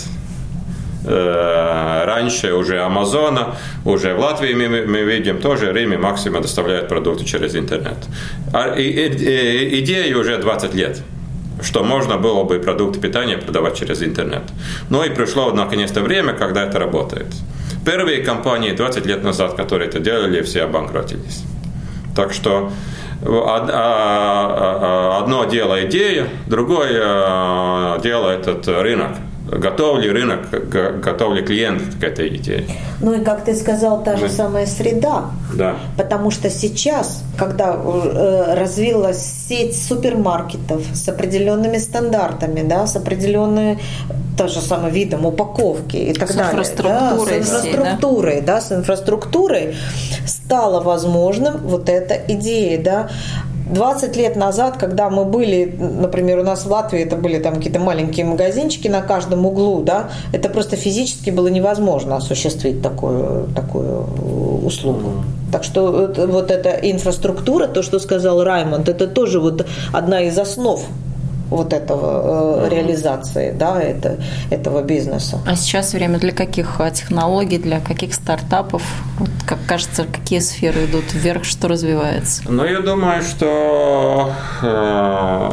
э, 1.04 2.04
раньше 2.06 2.54
уже 2.54 2.80
Амазона, 2.80 3.56
уже 3.84 4.14
в 4.14 4.20
Латвии 4.20 4.54
мы, 4.54 4.86
мы 4.86 5.00
видим, 5.02 5.38
тоже 5.38 5.72
Риме 5.72 5.98
максимум 5.98 6.42
доставляет 6.42 6.88
продукты 6.88 7.24
через 7.24 7.56
интернет. 7.56 7.98
А, 8.52 8.74
и, 8.74 8.82
и, 8.84 9.80
идея 9.80 10.16
уже 10.16 10.38
20 10.38 10.74
лет 10.74 11.02
что 11.62 11.82
можно 11.82 12.16
было 12.16 12.44
бы 12.44 12.58
продукты 12.58 13.00
питания 13.00 13.36
продавать 13.36 13.76
через 13.76 14.02
интернет. 14.02 14.42
Но 14.90 15.04
и 15.04 15.10
пришло 15.10 15.50
наконец-то 15.52 16.00
время, 16.00 16.32
когда 16.32 16.64
это 16.64 16.78
работает. 16.78 17.26
Первые 17.84 18.22
компании 18.22 18.72
20 18.72 19.06
лет 19.06 19.22
назад, 19.22 19.54
которые 19.54 19.88
это 19.88 19.98
делали, 19.98 20.42
все 20.42 20.64
обанкротились. 20.64 21.42
Так 22.14 22.32
что 22.32 22.70
а, 23.22 23.66
а, 23.68 25.16
а, 25.16 25.18
одно 25.22 25.44
дело 25.44 25.84
идея, 25.86 26.28
другое 26.46 27.98
дело 28.00 28.30
этот 28.30 28.66
рынок 28.68 29.12
готов 29.50 29.98
ли 29.98 30.10
рынок, 30.10 30.50
готов 31.00 31.34
ли 31.34 31.42
клиент 31.42 31.82
к 32.00 32.04
этой 32.04 32.36
идее. 32.36 32.64
Ну 33.00 33.14
и 33.14 33.24
как 33.24 33.44
ты 33.44 33.54
сказал, 33.54 34.02
та 34.02 34.16
же 34.16 34.28
самая 34.28 34.66
среда. 34.66 35.30
Да. 35.54 35.76
Потому 35.96 36.30
что 36.30 36.50
сейчас, 36.50 37.22
когда 37.36 37.74
э, 37.74 38.54
развилась 38.54 39.22
сеть 39.48 39.76
супермаркетов 39.76 40.82
с 40.92 41.08
определенными 41.08 41.78
стандартами, 41.78 42.62
да, 42.62 42.86
с 42.86 42.96
определенной 42.96 43.78
тоже 44.36 44.60
самым 44.60 44.92
видом 44.92 45.26
упаковки 45.26 45.96
и 45.96 46.12
так 46.14 46.30
с 46.30 46.34
далее. 46.34 46.52
Инфраструктурой 46.52 47.40
да, 47.40 47.44
с 47.44 47.56
инфраструктурой, 47.58 48.32
всей, 48.34 48.40
да? 48.42 48.54
да, 48.54 48.60
с 48.60 48.72
инфраструктурой 48.72 49.76
стало 50.26 50.80
возможным 50.80 51.58
вот 51.58 51.88
эта 51.88 52.14
идея, 52.28 52.82
да, 52.82 53.08
20 53.70 54.16
лет 54.16 54.36
назад, 54.36 54.76
когда 54.78 55.10
мы 55.10 55.24
были, 55.24 55.76
например, 55.78 56.38
у 56.38 56.42
нас 56.42 56.64
в 56.64 56.70
Латвии 56.70 57.00
это 57.00 57.16
были 57.16 57.38
там 57.38 57.56
какие-то 57.56 57.80
маленькие 57.80 58.26
магазинчики 58.26 58.88
на 58.88 59.02
каждом 59.02 59.46
углу, 59.46 59.82
да, 59.82 60.10
это 60.32 60.48
просто 60.48 60.76
физически 60.76 61.30
было 61.30 61.48
невозможно 61.48 62.16
осуществить 62.16 62.82
такую, 62.82 63.48
такую 63.54 64.06
услугу. 64.64 65.24
Так 65.52 65.64
что 65.64 66.12
вот 66.16 66.50
эта 66.50 66.70
инфраструктура, 66.70 67.66
то, 67.66 67.82
что 67.82 67.98
сказал 67.98 68.42
Раймонд, 68.42 68.88
это 68.88 69.06
тоже 69.06 69.40
вот 69.40 69.66
одна 69.92 70.22
из 70.22 70.38
основ 70.38 70.80
вот 71.50 71.72
этого 71.72 72.66
э, 72.66 72.68
реализации 72.70 73.52
да, 73.52 73.80
это, 73.80 74.18
этого 74.50 74.82
бизнеса. 74.82 75.40
А 75.46 75.56
сейчас 75.56 75.92
время 75.94 76.18
для 76.18 76.32
каких 76.32 76.80
э, 76.80 76.90
технологий, 76.90 77.58
для 77.58 77.80
каких 77.80 78.14
стартапов? 78.14 78.82
Вот, 79.18 79.30
как 79.46 79.58
кажется, 79.66 80.04
какие 80.04 80.40
сферы 80.40 80.84
идут 80.84 81.12
вверх, 81.12 81.44
что 81.44 81.68
развивается? 81.68 82.42
Ну, 82.48 82.64
я 82.64 82.80
думаю, 82.80 83.22
что 83.22 84.32
э, 84.62 85.50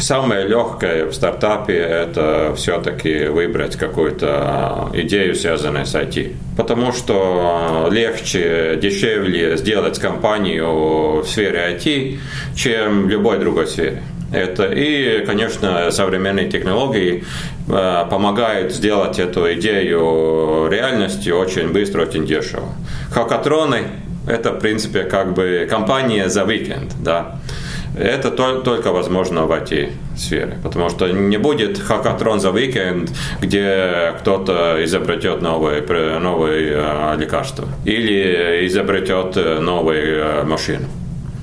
самое 0.00 0.46
легкое 0.46 1.06
в 1.06 1.14
стартапе– 1.14 1.76
это 1.78 2.54
все-таки 2.56 3.26
выбрать 3.26 3.76
какую-то 3.76 4.90
идею, 4.94 5.34
связанную 5.34 5.86
с 5.86 5.94
IT. 5.94 6.34
Потому 6.56 6.92
что 6.92 7.88
легче, 7.90 8.78
дешевле 8.80 9.56
сделать 9.56 9.98
компанию 9.98 11.20
в 11.20 11.26
сфере 11.26 11.76
IT, 11.76 12.18
чем 12.54 13.04
в 13.04 13.08
любой 13.08 13.38
другой 13.38 13.66
сфере. 13.66 14.02
Это. 14.32 14.64
И, 14.72 15.24
конечно, 15.26 15.90
современные 15.90 16.48
технологии 16.48 17.24
э, 17.68 18.04
помогают 18.08 18.72
сделать 18.72 19.18
эту 19.18 19.52
идею 19.54 20.68
реальностью 20.70 21.36
очень 21.36 21.72
быстро, 21.72 22.02
очень 22.02 22.26
дешево. 22.26 22.68
Хакатроны– 23.10 23.82
это, 24.28 24.52
в 24.52 24.60
принципе, 24.60 25.02
как 25.02 25.34
бы 25.34 25.66
компания 25.68 26.28
за 26.28 26.44
уикенд, 26.44 26.94
да. 27.00 27.40
Это 27.98 28.30
только 28.30 28.92
возможно 28.92 29.46
в 29.46 29.52
IT-сфере, 29.52 30.58
потому 30.62 30.90
что 30.90 31.08
не 31.08 31.38
будет 31.38 31.78
хакатрон 31.78 32.38
за 32.38 32.52
уикенд, 32.52 33.10
где 33.40 34.14
кто-то 34.20 34.76
изобретет 34.84 35.42
новые, 35.42 35.82
новые 36.20 36.72
э, 36.72 37.16
лекарства 37.18 37.66
или 37.84 38.64
изобретет 38.68 39.36
э, 39.36 39.58
новую 39.58 40.46
машину. 40.46 40.86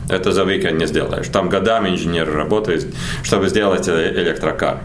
Это 0.10 0.32
за 0.32 0.44
weekend 0.44 0.78
не 0.78 0.86
сделаешь. 0.86 1.28
Там 1.28 1.50
годами 1.50 1.90
инженер 1.90 2.34
работает, 2.34 2.88
чтобы 3.24 3.50
сделать 3.50 3.90
электрокар. 3.90 4.80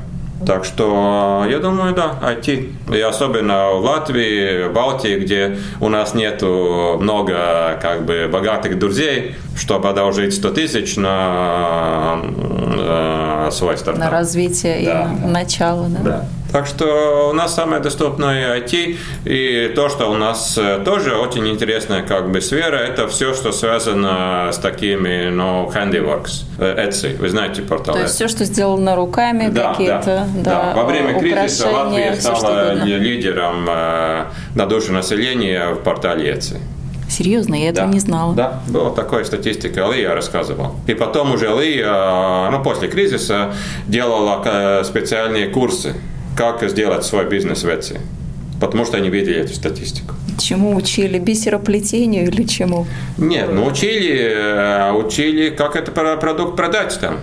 Так 0.46 0.64
что 0.64 1.46
я 1.48 1.58
думаю, 1.58 1.94
да, 1.94 2.18
IT. 2.20 2.94
И 2.94 3.00
особенно 3.00 3.70
в 3.72 3.84
Латвии, 3.84 4.68
в 4.68 4.72
Балтии, 4.72 5.18
где 5.18 5.58
у 5.80 5.88
нас 5.88 6.14
нет 6.14 6.42
много 6.42 7.78
как 7.80 8.04
бы 8.04 8.28
богатых 8.30 8.78
друзей, 8.78 9.36
чтобы 9.56 9.88
одолжить 9.88 10.34
100 10.34 10.50
тысяч 10.50 10.96
на 10.96 12.20
э, 12.24 13.48
свой 13.52 13.76
стартап. 13.76 14.04
На 14.04 14.10
развитие 14.10 14.84
да. 14.84 15.10
и 15.12 15.30
начало, 15.30 15.88
да? 15.88 16.00
Да. 16.02 16.28
Так 16.52 16.66
что 16.66 17.30
у 17.30 17.32
нас 17.32 17.54
самое 17.54 17.80
доступное 17.80 18.60
IT, 18.60 18.98
и 19.24 19.72
то, 19.74 19.88
что 19.88 20.10
у 20.10 20.14
нас 20.14 20.58
э, 20.58 20.82
тоже 20.84 21.16
очень 21.16 21.48
интересная 21.48 22.02
как 22.02 22.30
бы 22.30 22.42
сфера, 22.42 22.76
это 22.76 23.08
все, 23.08 23.32
что 23.32 23.52
связано 23.52 24.50
с 24.52 24.58
такими, 24.58 25.30
ну, 25.30 25.70
handiworks, 25.74 26.44
э, 26.58 26.88
Etsy, 26.88 27.16
вы 27.16 27.30
знаете 27.30 27.62
портал. 27.62 27.94
То 27.94 28.02
есть 28.02 28.14
все, 28.16 28.28
что 28.28 28.44
сделано 28.44 28.96
руками, 28.96 29.48
да, 29.48 29.70
какие-то, 29.70 30.04
да, 30.04 30.26
да, 30.44 30.72
да. 30.74 30.74
Во 30.76 30.84
время 30.84 31.18
кризиса 31.18 31.70
Латвия 31.70 32.14
стала 32.16 32.74
лидером 32.84 33.66
э, 33.70 34.24
на 34.54 34.66
душу 34.66 34.92
населения 34.92 35.70
в 35.70 35.76
портале 35.76 36.34
Etsy. 36.34 36.58
Серьезно, 37.08 37.54
я 37.54 37.70
этого 37.70 37.86
да, 37.86 37.92
не 37.92 38.00
знала. 38.00 38.34
Да, 38.34 38.60
была 38.68 38.90
такая 38.90 39.24
статистика, 39.24 39.90
Лия 39.90 40.14
рассказывал. 40.14 40.76
И 40.86 40.92
потом 40.94 41.32
уже 41.32 41.46
Лия, 41.46 42.50
ну, 42.50 42.62
после 42.62 42.88
кризиса 42.88 43.54
делала 43.86 44.82
специальные 44.82 45.48
курсы 45.48 45.94
как 46.36 46.68
сделать 46.68 47.04
свой 47.04 47.26
бизнес 47.26 47.64
в 47.64 47.68
Etsy. 47.68 47.98
Потому 48.60 48.84
что 48.84 48.96
они 48.96 49.10
видели 49.10 49.40
эту 49.40 49.54
статистику. 49.54 50.14
Чему 50.38 50.76
учили? 50.76 51.18
Бисероплетению 51.18 52.28
или 52.28 52.44
чему? 52.44 52.86
Нет, 53.18 53.52
ну 53.52 53.66
учили, 53.66 54.32
э, 54.34 54.92
учили, 54.92 55.50
как 55.50 55.76
этот 55.76 55.94
продукт 56.20 56.56
продать 56.56 56.98
там 57.00 57.18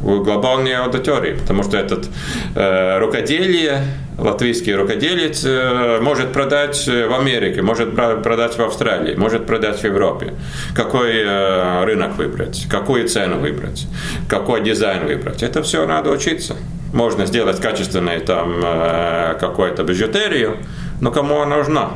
в 0.00 0.22
глобальной 0.22 0.76
аудитории, 0.76 1.34
потому 1.34 1.62
что 1.62 1.76
этот 1.76 2.08
э, 2.54 2.98
рукоделие, 2.98 3.82
латвийский 4.18 4.74
рукоделец 4.74 5.42
э, 5.44 5.98
может 6.00 6.32
продать 6.32 6.86
в 6.86 7.18
Америке, 7.18 7.62
может 7.62 7.94
продать 7.94 8.56
в 8.56 8.62
Австралии, 8.62 9.14
может 9.16 9.46
продать 9.46 9.80
в 9.80 9.84
Европе. 9.84 10.34
Какой 10.74 11.22
э, 11.24 11.84
рынок 11.84 12.16
выбрать, 12.16 12.66
какую 12.70 13.08
цену 13.08 13.38
выбрать, 13.38 13.86
какой 14.28 14.62
дизайн 14.62 15.06
выбрать. 15.06 15.42
Это 15.42 15.62
все 15.62 15.86
надо 15.86 16.10
учиться 16.10 16.56
можно 16.96 17.26
сделать 17.26 17.60
качественную 17.60 18.20
там 18.22 18.60
э, 18.64 19.36
какую-то 19.38 19.84
бижутерию, 19.84 20.56
но 21.00 21.12
кому 21.12 21.40
она 21.40 21.58
нужна? 21.58 21.90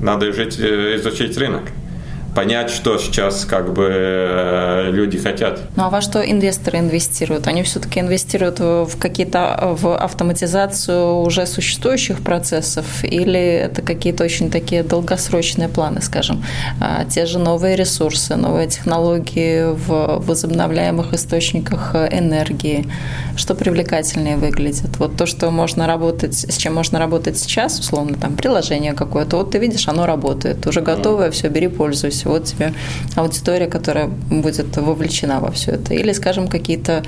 Надо 0.00 0.30
изучить, 0.30 0.58
э, 0.58 0.96
изучить 0.96 1.38
рынок 1.38 1.62
понять, 2.36 2.68
что 2.68 2.98
сейчас 2.98 3.46
как 3.46 3.72
бы 3.72 3.88
э, 3.90 4.90
люди 4.90 5.16
хотят. 5.16 5.58
Ну 5.74 5.84
а 5.84 5.88
во 5.88 6.02
что 6.02 6.20
инвесторы 6.20 6.78
инвестируют? 6.80 7.46
Они 7.46 7.62
все-таки 7.62 7.98
инвестируют 7.98 8.60
в 8.60 8.90
какие-то 8.98 9.74
в 9.80 9.96
автоматизацию 9.96 11.22
уже 11.22 11.46
существующих 11.46 12.20
процессов 12.20 12.84
или 13.04 13.40
это 13.40 13.80
какие-то 13.80 14.22
очень 14.24 14.50
такие 14.50 14.82
долгосрочные 14.82 15.68
планы, 15.68 16.02
скажем, 16.02 16.44
а, 16.78 17.06
те 17.06 17.24
же 17.24 17.38
новые 17.38 17.74
ресурсы, 17.74 18.36
новые 18.36 18.68
технологии 18.68 19.72
в 19.72 20.22
возобновляемых 20.26 21.14
источниках 21.14 21.94
энергии, 21.94 22.86
что 23.36 23.54
привлекательнее 23.54 24.36
выглядит? 24.36 24.98
Вот 24.98 25.16
то, 25.16 25.24
что 25.24 25.50
можно 25.50 25.86
работать, 25.86 26.34
с 26.34 26.56
чем 26.58 26.74
можно 26.74 26.98
работать 26.98 27.38
сейчас, 27.38 27.78
условно, 27.78 28.18
там 28.20 28.36
приложение 28.36 28.92
какое-то, 28.92 29.38
вот 29.38 29.52
ты 29.52 29.58
видишь, 29.58 29.88
оно 29.88 30.04
работает, 30.04 30.66
уже 30.66 30.82
готовое, 30.82 31.30
все, 31.30 31.48
бери, 31.48 31.68
пользуйся 31.68 32.25
вот 32.26 32.44
тебе 32.44 32.72
аудитория, 33.14 33.66
которая 33.66 34.06
будет 34.06 34.76
вовлечена 34.76 35.40
во 35.40 35.50
все 35.50 35.72
это. 35.72 35.94
Или, 35.94 36.12
скажем, 36.12 36.48
какие-то 36.48 37.02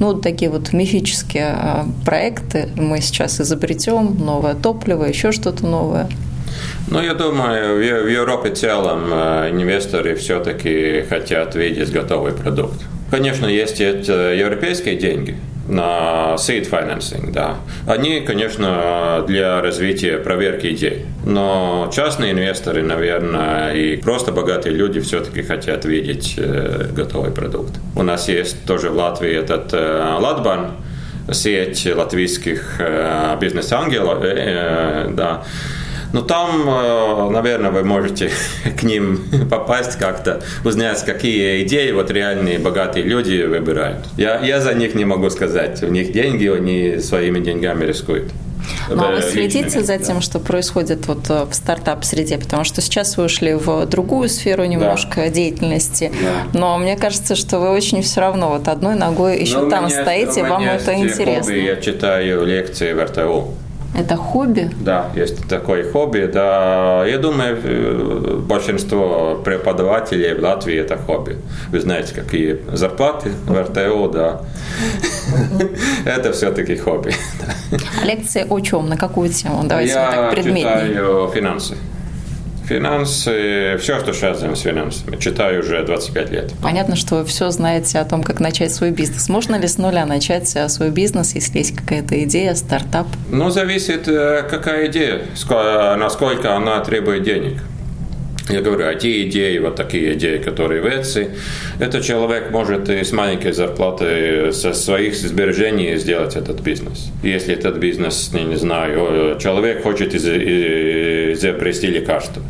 ну, 0.00 0.14
такие 0.14 0.50
вот 0.50 0.72
мифические 0.72 1.46
а, 1.46 1.86
проекты 2.04 2.68
мы 2.76 3.00
сейчас 3.00 3.40
изобретем, 3.40 4.16
новое 4.18 4.54
топливо, 4.54 5.04
еще 5.04 5.32
что-то 5.32 5.66
новое. 5.66 6.08
Ну, 6.88 7.02
я 7.02 7.14
думаю, 7.14 7.78
в 7.78 8.08
Европе 8.08 8.50
в 8.50 8.54
целом 8.54 9.12
инвесторы 9.12 10.14
все-таки 10.14 11.02
хотят 11.08 11.54
видеть 11.54 11.90
готовый 11.90 12.32
продукт. 12.32 12.80
Конечно, 13.10 13.46
есть 13.46 13.80
европейские 13.80 14.96
деньги, 14.96 15.36
на 15.68 16.34
seed 16.36 16.68
financing, 16.70 17.32
да. 17.32 17.56
Они, 17.86 18.20
конечно, 18.20 19.24
для 19.26 19.60
развития 19.60 20.18
проверки 20.18 20.68
идей. 20.68 21.06
Но 21.24 21.90
частные 21.92 22.32
инвесторы, 22.32 22.82
наверное, 22.82 23.72
и 23.72 23.96
просто 23.96 24.32
богатые 24.32 24.74
люди 24.74 25.00
все-таки 25.00 25.42
хотят 25.42 25.84
видеть 25.84 26.34
э, 26.36 26.88
готовый 26.94 27.32
продукт. 27.32 27.74
У 27.94 28.02
нас 28.02 28.28
есть 28.28 28.64
тоже 28.66 28.90
в 28.90 28.96
Латвии 28.96 29.32
этот 29.32 29.72
э, 29.72 30.16
Латбан, 30.20 30.72
сеть 31.32 31.86
латвийских 31.92 32.76
э, 32.78 33.36
бизнес-ангелов, 33.40 34.20
да, 35.14 35.42
но 36.12 36.20
ну, 36.20 36.26
там, 36.26 36.62
э, 36.66 37.30
наверное, 37.30 37.70
вы 37.70 37.82
можете 37.82 38.30
к 38.78 38.82
ним 38.82 39.24
попасть 39.50 39.98
как-то, 39.98 40.42
узнать, 40.64 41.04
какие 41.04 41.64
идеи 41.64 41.90
вот 41.92 42.10
реальные 42.10 42.58
богатые 42.58 43.04
люди 43.04 43.42
выбирают. 43.42 44.06
Я, 44.16 44.40
я 44.40 44.60
за 44.60 44.74
них 44.74 44.94
не 44.94 45.04
могу 45.04 45.30
сказать. 45.30 45.82
У 45.82 45.88
них 45.88 46.12
деньги, 46.12 46.46
они 46.46 46.98
своими 47.00 47.40
деньгами 47.40 47.84
рискуют. 47.84 48.32
Ну, 48.88 49.04
а 49.04 49.10
вы 49.12 49.22
следите 49.22 49.82
за 49.82 49.98
тем, 49.98 50.20
что 50.20 50.38
происходит 50.38 51.06
вот 51.06 51.28
э, 51.28 51.44
в 51.44 51.54
стартап-среде? 51.54 52.38
Потому 52.38 52.64
что 52.64 52.80
сейчас 52.80 53.16
вы 53.16 53.24
ушли 53.24 53.54
в 53.54 53.86
другую 53.86 54.28
сферу 54.28 54.64
немножко 54.64 55.22
да. 55.22 55.28
деятельности. 55.28 56.12
Да. 56.20 56.58
Но 56.58 56.78
мне 56.78 56.96
кажется, 56.96 57.36
что 57.36 57.58
вы 57.58 57.70
очень 57.70 58.02
все 58.02 58.20
равно 58.20 58.50
вот 58.50 58.68
одной 58.68 58.96
ногой 58.96 59.40
еще 59.40 59.60
Но 59.60 59.70
там 59.70 59.86
меня, 59.86 60.02
стоите, 60.02 60.42
вам 60.42 60.62
это 60.62 60.94
интересно. 60.94 61.52
Хобби, 61.52 61.58
я 61.58 61.76
читаю 61.76 62.44
лекции 62.44 62.92
в 62.92 63.04
РТУ. 63.04 63.54
Это 63.96 64.16
хобби? 64.16 64.70
Да, 64.80 65.10
есть 65.16 65.48
такое 65.48 65.90
хобби. 65.90 66.30
Да, 66.32 67.06
я 67.06 67.18
думаю, 67.18 67.58
э, 67.64 68.40
большинство 68.46 69.40
преподавателей 69.42 70.34
в 70.34 70.42
Латвии 70.42 70.76
это 70.76 70.98
хобби. 70.98 71.38
Вы 71.70 71.80
знаете, 71.80 72.14
какие 72.14 72.58
зарплаты 72.72 73.30
в 73.46 73.58
РТУ, 73.58 74.10
да. 74.10 74.42
Это 76.04 76.32
все-таки 76.32 76.76
хобби. 76.76 77.14
Лекции 78.04 78.46
о 78.48 78.60
чем? 78.60 78.88
На 78.88 78.96
какую 78.98 79.30
тему? 79.30 79.62
Давайте 79.64 79.94
так 79.94 80.30
предметнее. 80.30 80.64
Я 80.64 80.88
читаю 80.88 81.28
финансы. 81.34 81.76
Финансы, 82.66 83.76
все, 83.78 84.00
что 84.00 84.12
связано 84.12 84.56
с 84.56 84.60
финансами. 84.62 85.16
Читаю 85.18 85.60
уже 85.60 85.84
25 85.84 86.30
лет. 86.30 86.52
Понятно, 86.60 86.96
что 86.96 87.16
вы 87.16 87.24
все 87.24 87.50
знаете 87.50 87.98
о 88.00 88.04
том, 88.04 88.24
как 88.24 88.40
начать 88.40 88.72
свой 88.72 88.90
бизнес. 88.90 89.28
Можно 89.28 89.54
ли 89.56 89.68
с 89.68 89.78
нуля 89.78 90.04
начать 90.04 90.50
э, 90.56 90.68
свой 90.68 90.90
бизнес, 90.90 91.34
если 91.36 91.58
есть 91.58 91.76
какая-то 91.76 92.22
идея, 92.24 92.54
стартап? 92.54 93.06
Ну, 93.30 93.50
зависит, 93.50 94.08
э, 94.08 94.42
какая 94.50 94.88
идея, 94.88 95.22
насколько 95.96 96.56
она 96.56 96.80
требует 96.80 97.22
денег. 97.22 97.58
Я 98.48 98.60
говорю, 98.60 98.88
а 98.88 98.94
те 98.94 99.28
идеи, 99.28 99.58
вот 99.58 99.74
такие 99.76 100.14
идеи, 100.14 100.38
которые 100.38 100.80
в 100.80 100.86
Etsy, 100.86 101.30
это 101.80 102.00
человек 102.00 102.50
может 102.50 102.88
и 102.88 103.02
с 103.02 103.12
маленькой 103.12 103.52
зарплаты, 103.52 104.52
со 104.52 104.72
своих 104.72 105.14
сбережений 105.16 105.96
сделать 105.96 106.36
этот 106.36 106.60
бизнес. 106.60 107.10
Если 107.22 107.54
этот 107.54 107.78
бизнес, 107.78 108.32
не, 108.32 108.44
не 108.44 108.56
знаю, 108.56 109.36
человек 109.40 109.82
хочет 109.82 110.14
изобрести 110.14 111.88
лекарство. 111.88 112.42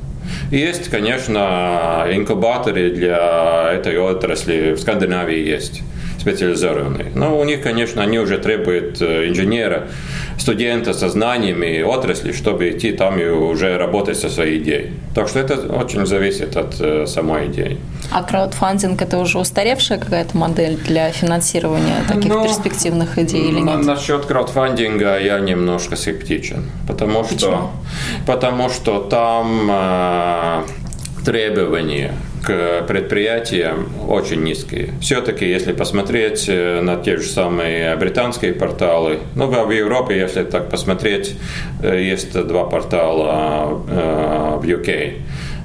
Есть, 0.50 0.90
конечно, 0.90 2.06
инкубаторы 2.10 2.90
для 2.90 3.72
этой 3.72 3.98
отрасли. 3.98 4.74
В 4.74 4.80
Скандинавии 4.80 5.38
есть 5.38 5.82
специализированные. 6.26 7.12
Но 7.14 7.38
у 7.38 7.44
них, 7.44 7.62
конечно, 7.62 8.02
они 8.02 8.18
уже 8.18 8.38
требуют 8.38 9.00
э, 9.00 9.28
инженера, 9.28 9.88
студента 10.38 10.92
со 10.92 11.08
знаниями 11.08 11.82
отрасли, 11.82 12.32
чтобы 12.32 12.70
идти 12.70 12.92
там 12.92 13.20
и 13.20 13.28
уже 13.28 13.78
работать 13.78 14.18
со 14.18 14.28
своей 14.28 14.60
идеей. 14.60 14.90
Так 15.14 15.28
что 15.28 15.38
это 15.38 15.54
очень 15.72 16.04
зависит 16.04 16.56
от 16.56 16.80
э, 16.80 17.06
самой 17.06 17.46
идеи. 17.46 17.78
А 18.10 18.24
краудфандинг 18.24 19.00
это 19.02 19.18
уже 19.18 19.38
устаревшая 19.38 19.98
какая-то 19.98 20.36
модель 20.36 20.76
для 20.76 21.12
финансирования 21.12 22.04
таких 22.08 22.34
ну, 22.34 22.42
перспективных 22.42 23.18
идей 23.18 23.48
или 23.48 23.60
нет? 23.60 23.84
Насчет 23.84 24.26
краудфандинга 24.26 25.20
я 25.20 25.38
немножко 25.38 25.94
скептичен, 25.94 26.64
потому 26.88 27.22
Почему? 27.22 27.38
что 27.38 27.70
потому 28.26 28.68
что 28.68 28.98
там 29.00 29.68
э, 29.70 30.62
требования 31.24 32.14
к 32.46 32.84
предприятиям 32.86 33.88
очень 34.08 34.44
низкие. 34.44 34.90
Все-таки, 35.00 35.44
если 35.48 35.72
посмотреть 35.72 36.44
э, 36.48 36.80
на 36.80 36.96
те 36.96 37.16
же 37.16 37.24
самые 37.24 37.96
британские 37.96 38.54
порталы, 38.54 39.18
ну, 39.34 39.48
в 39.48 39.70
Европе, 39.72 40.16
если 40.16 40.44
так 40.44 40.70
посмотреть, 40.70 41.36
э, 41.82 42.00
есть 42.00 42.32
два 42.46 42.64
портала 42.64 43.82
э, 43.88 44.58
в 44.60 44.64
UK. 44.64 45.14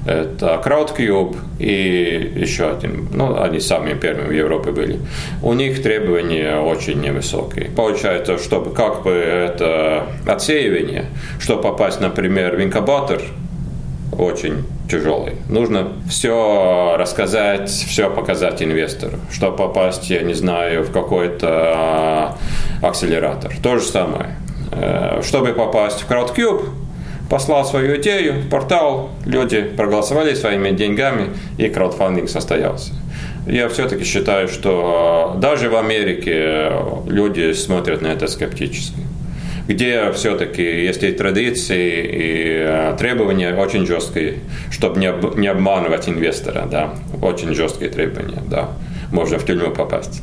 Это 0.04 0.60
CrowdCube 0.64 1.36
и 1.60 2.32
еще 2.34 2.70
один. 2.70 3.06
Ну, 3.14 3.40
они 3.40 3.60
самые 3.60 3.94
первые 3.94 4.26
в 4.26 4.32
Европе 4.32 4.72
были. 4.72 4.98
У 5.40 5.52
них 5.52 5.80
требования 5.80 6.56
очень 6.56 7.00
невысокие. 7.00 7.70
Получается, 7.76 8.38
чтобы 8.38 8.74
как 8.74 9.04
бы 9.04 9.12
это 9.12 10.06
отсеивание, 10.26 11.04
чтобы 11.38 11.62
попасть, 11.62 12.00
например, 12.00 12.56
в 12.56 12.62
инкубатор, 12.64 13.22
очень 14.18 14.64
тяжелый. 14.90 15.34
Нужно 15.48 15.92
все 16.08 16.96
рассказать, 16.98 17.70
все 17.70 18.10
показать 18.10 18.62
инвестору, 18.62 19.18
чтобы 19.30 19.56
попасть, 19.56 20.10
я 20.10 20.22
не 20.22 20.34
знаю, 20.34 20.84
в 20.84 20.92
какой-то 20.92 21.48
а, 21.50 22.36
акселератор. 22.82 23.52
То 23.62 23.78
же 23.78 23.84
самое. 23.84 24.36
Э, 24.72 25.20
чтобы 25.22 25.52
попасть 25.52 26.02
в 26.02 26.10
CrowdCube, 26.10 26.68
послал 27.30 27.64
свою 27.64 27.96
идею 27.96 28.42
в 28.42 28.48
портал, 28.48 29.10
люди 29.24 29.62
проголосовали 29.62 30.34
своими 30.34 30.70
деньгами, 30.70 31.30
и 31.56 31.68
краудфандинг 31.68 32.28
состоялся. 32.28 32.92
Я 33.46 33.68
все-таки 33.68 34.04
считаю, 34.04 34.48
что 34.48 35.34
даже 35.38 35.68
в 35.68 35.76
Америке 35.76 36.70
люди 37.06 37.52
смотрят 37.52 38.02
на 38.02 38.08
это 38.08 38.28
скептически 38.28 39.00
где 39.68 40.10
все-таки 40.12 40.62
есть 40.62 41.02
и 41.02 41.12
традиции, 41.12 42.04
и 42.04 42.64
э, 42.64 42.96
требования 42.98 43.54
очень 43.54 43.86
жесткие, 43.86 44.36
чтобы 44.70 45.00
не, 45.00 45.06
об, 45.06 45.38
не 45.38 45.48
обманывать 45.48 46.08
инвестора, 46.08 46.66
да, 46.70 46.94
очень 47.20 47.54
жесткие 47.54 47.90
требования, 47.90 48.42
да, 48.50 48.70
можно 49.10 49.38
в 49.38 49.46
тюрьму 49.46 49.70
попасть 49.70 50.22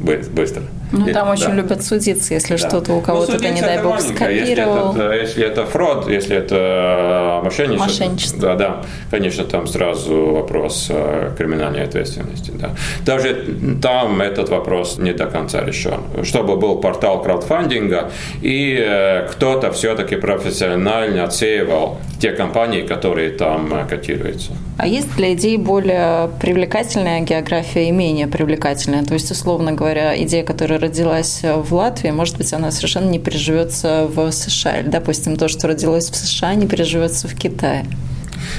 быстро. 0.00 0.62
Ну, 0.92 1.12
там 1.12 1.30
очень 1.30 1.48
да. 1.48 1.54
любят 1.54 1.84
судиться, 1.84 2.34
если 2.34 2.56
да. 2.56 2.68
что-то 2.68 2.94
у 2.94 3.00
кого-то, 3.00 3.32
ну, 3.32 3.48
не 3.48 3.60
дай 3.60 3.82
бог, 3.82 4.00
скопировал. 4.00 4.94
Если 4.94 5.04
это, 5.04 5.14
если 5.14 5.44
это 5.46 5.66
фрод, 5.66 6.08
если 6.08 6.36
это 6.36 7.40
мошенничество, 7.44 7.86
мошенничество. 7.86 8.40
Да, 8.40 8.54
да, 8.54 8.82
конечно, 9.10 9.44
там 9.44 9.66
сразу 9.66 10.26
вопрос 10.26 10.86
э, 10.90 11.32
криминальной 11.36 11.82
ответственности. 11.82 12.52
Да. 12.54 12.70
Даже 13.04 13.46
там 13.82 14.20
этот 14.20 14.48
вопрос 14.48 14.98
не 14.98 15.12
до 15.12 15.26
конца 15.26 15.64
решен. 15.64 16.00
Чтобы 16.22 16.56
был 16.56 16.80
портал 16.80 17.22
краудфандинга, 17.22 18.10
и 18.42 18.76
э, 18.78 19.28
кто-то 19.28 19.72
все-таки 19.72 20.16
профессионально 20.16 21.24
отсеивал 21.24 21.98
те 22.20 22.30
компании, 22.30 22.82
которые 22.82 23.30
там 23.30 23.72
э, 23.74 23.88
котируются. 23.88 24.52
А 24.78 24.86
есть 24.86 25.14
для 25.16 25.32
идей 25.32 25.56
более 25.56 26.28
привлекательная 26.40 27.20
география 27.20 27.88
и 27.88 27.92
менее 27.92 28.26
привлекательная? 28.26 29.04
То 29.04 29.14
есть, 29.14 29.30
условно 29.30 29.72
говоря, 29.72 30.22
идея, 30.22 30.44
которая 30.44 30.75
родилась 30.76 31.40
в 31.42 31.74
Латвии, 31.74 32.10
может 32.10 32.36
быть, 32.36 32.52
она 32.52 32.70
совершенно 32.70 33.08
не 33.08 33.18
переживется 33.18 34.06
в 34.06 34.30
США. 34.30 34.80
Или, 34.80 34.88
допустим, 34.88 35.36
то, 35.36 35.48
что 35.48 35.68
родилось 35.68 36.10
в 36.10 36.16
США, 36.16 36.54
не 36.54 36.66
переживется 36.66 37.28
в 37.28 37.34
Китае. 37.34 37.86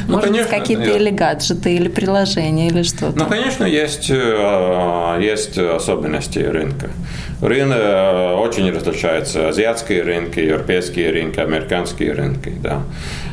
Ну, 0.05 0.13
Может 0.13 0.29
конечно, 0.29 0.51
быть, 0.51 0.59
какие-то 0.59 0.97
или 0.97 1.09
гаджеты, 1.09 1.73
или 1.73 1.87
приложения, 1.87 2.67
или 2.67 2.83
что-то? 2.83 3.17
Ну, 3.17 3.25
конечно, 3.25 3.65
есть, 3.65 4.09
э, 4.09 5.19
есть 5.21 5.57
особенности 5.57 6.39
рынка. 6.39 6.89
Рынок 7.41 7.77
э, 7.77 8.33
очень 8.35 8.71
различается. 8.71 9.49
Азиатские 9.49 10.03
рынки, 10.03 10.39
европейские 10.39 11.11
рынки, 11.11 11.39
американские 11.39 12.13
рынки. 12.13 12.53
Да. 12.61 12.83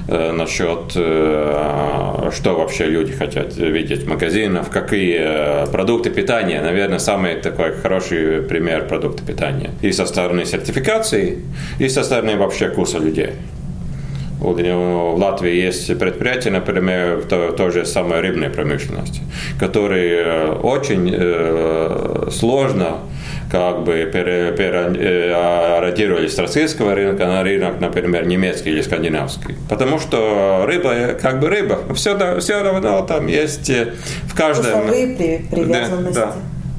Э, 0.09 0.33
насчет, 0.33 0.92
что 0.92 2.55
вообще 2.55 2.87
люди 2.87 3.12
хотят 3.12 3.57
видеть 3.57 4.05
в 4.05 4.09
магазинах, 4.09 4.70
какие 4.70 5.70
продукты 5.70 6.11
питания. 6.11 6.61
Наверное, 6.61 6.98
самый 6.98 7.37
такой 7.37 7.72
хороший 7.74 8.42
пример 8.42 8.87
продукта 8.87 9.22
питания. 9.24 9.70
И 9.83 9.92
со 9.92 10.07
стороны 10.07 10.44
сертификации, 10.44 11.38
и 11.79 11.88
со 11.88 12.03
стороны 12.03 12.37
вообще 12.37 12.68
вкуса 12.68 12.98
людей. 12.98 13.31
В 14.44 15.18
Латвии 15.18 15.54
есть 15.54 15.98
предприятия, 15.98 16.50
например, 16.50 17.16
в 17.16 17.26
той, 17.26 17.57
той 17.57 17.70
же 17.70 17.87
самой 17.87 18.20
рыбной 18.20 18.50
промышленности, 18.50 19.22
которые 19.59 20.22
э, 20.22 20.52
очень 20.52 21.11
э, 21.12 22.28
сложно 22.30 22.98
как 23.50 23.83
бы 23.85 24.09
переориентировались 24.12 26.35
с 26.35 26.38
российского 26.38 26.94
рынка 26.94 27.26
на 27.26 27.42
рынок, 27.42 27.80
например, 27.80 28.26
немецкий 28.26 28.68
или 28.70 28.83
скандинавский. 28.83 29.57
Потому 29.68 29.98
что 29.98 30.64
рыба 30.66 31.14
как 31.20 31.40
бы 31.40 31.48
рыба. 31.48 31.80
Все, 31.94 32.38
все 32.40 32.62
равно 32.62 33.04
там 33.07 33.26
есть 33.28 33.70
э, 33.70 33.94
в 34.24 34.35
каждом... 34.35 34.88
Привязанности. 34.88 36.14
Да, 36.14 36.35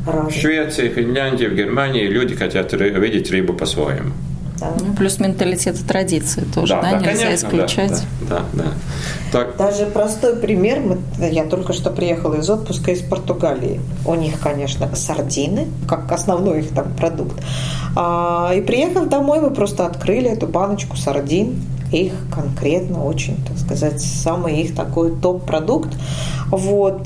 да. 0.06 0.12
В 0.30 0.32
Швеции, 0.32 0.90
Финляндии, 0.90 1.48
в 1.48 1.56
Германии 1.56 2.06
люди 2.06 2.36
хотят 2.36 2.74
видеть 2.74 3.32
рыбу 3.32 3.54
по-своему. 3.54 4.12
Да. 4.60 4.74
Ну, 4.80 4.94
плюс 4.94 5.20
менталитет 5.20 5.80
и 5.80 5.84
традиции 5.84 6.42
тоже, 6.42 6.76
да, 6.76 6.82
да, 6.82 6.92
да 6.92 7.12
нельзя 7.12 7.26
конечно, 7.26 7.48
исключать. 7.48 8.04
Да, 8.30 8.42
да, 8.54 8.64
да. 8.64 8.72
Так. 9.32 9.58
Даже 9.58 9.86
простой 9.88 10.38
пример. 10.38 10.98
Я 11.20 11.44
только 11.46 11.74
что 11.74 11.90
приехала 11.90 12.36
из 12.36 12.50
отпуска 12.50 12.92
из 12.92 13.02
Португалии. 13.02 13.82
У 14.06 14.16
них, 14.16 14.40
конечно, 14.40 14.94
сардины, 14.96 15.68
как 15.88 16.12
основной 16.12 16.62
их 16.62 16.70
там 16.70 16.94
продукт. 16.94 17.36
А, 17.96 18.54
и 18.56 18.62
приехав 18.62 19.10
домой, 19.10 19.42
мы 19.42 19.52
просто 19.52 19.86
открыли 19.86 20.30
эту 20.30 20.48
баночку 20.48 20.96
сардин. 20.96 21.62
Их 21.92 22.14
конкретно 22.34 23.04
очень, 23.04 23.38
так 23.46 23.58
сказать, 23.58 24.02
самый 24.02 24.62
их 24.62 24.76
такой 24.76 25.16
топ-продукт. 25.16 25.90
Вот. 26.48 27.06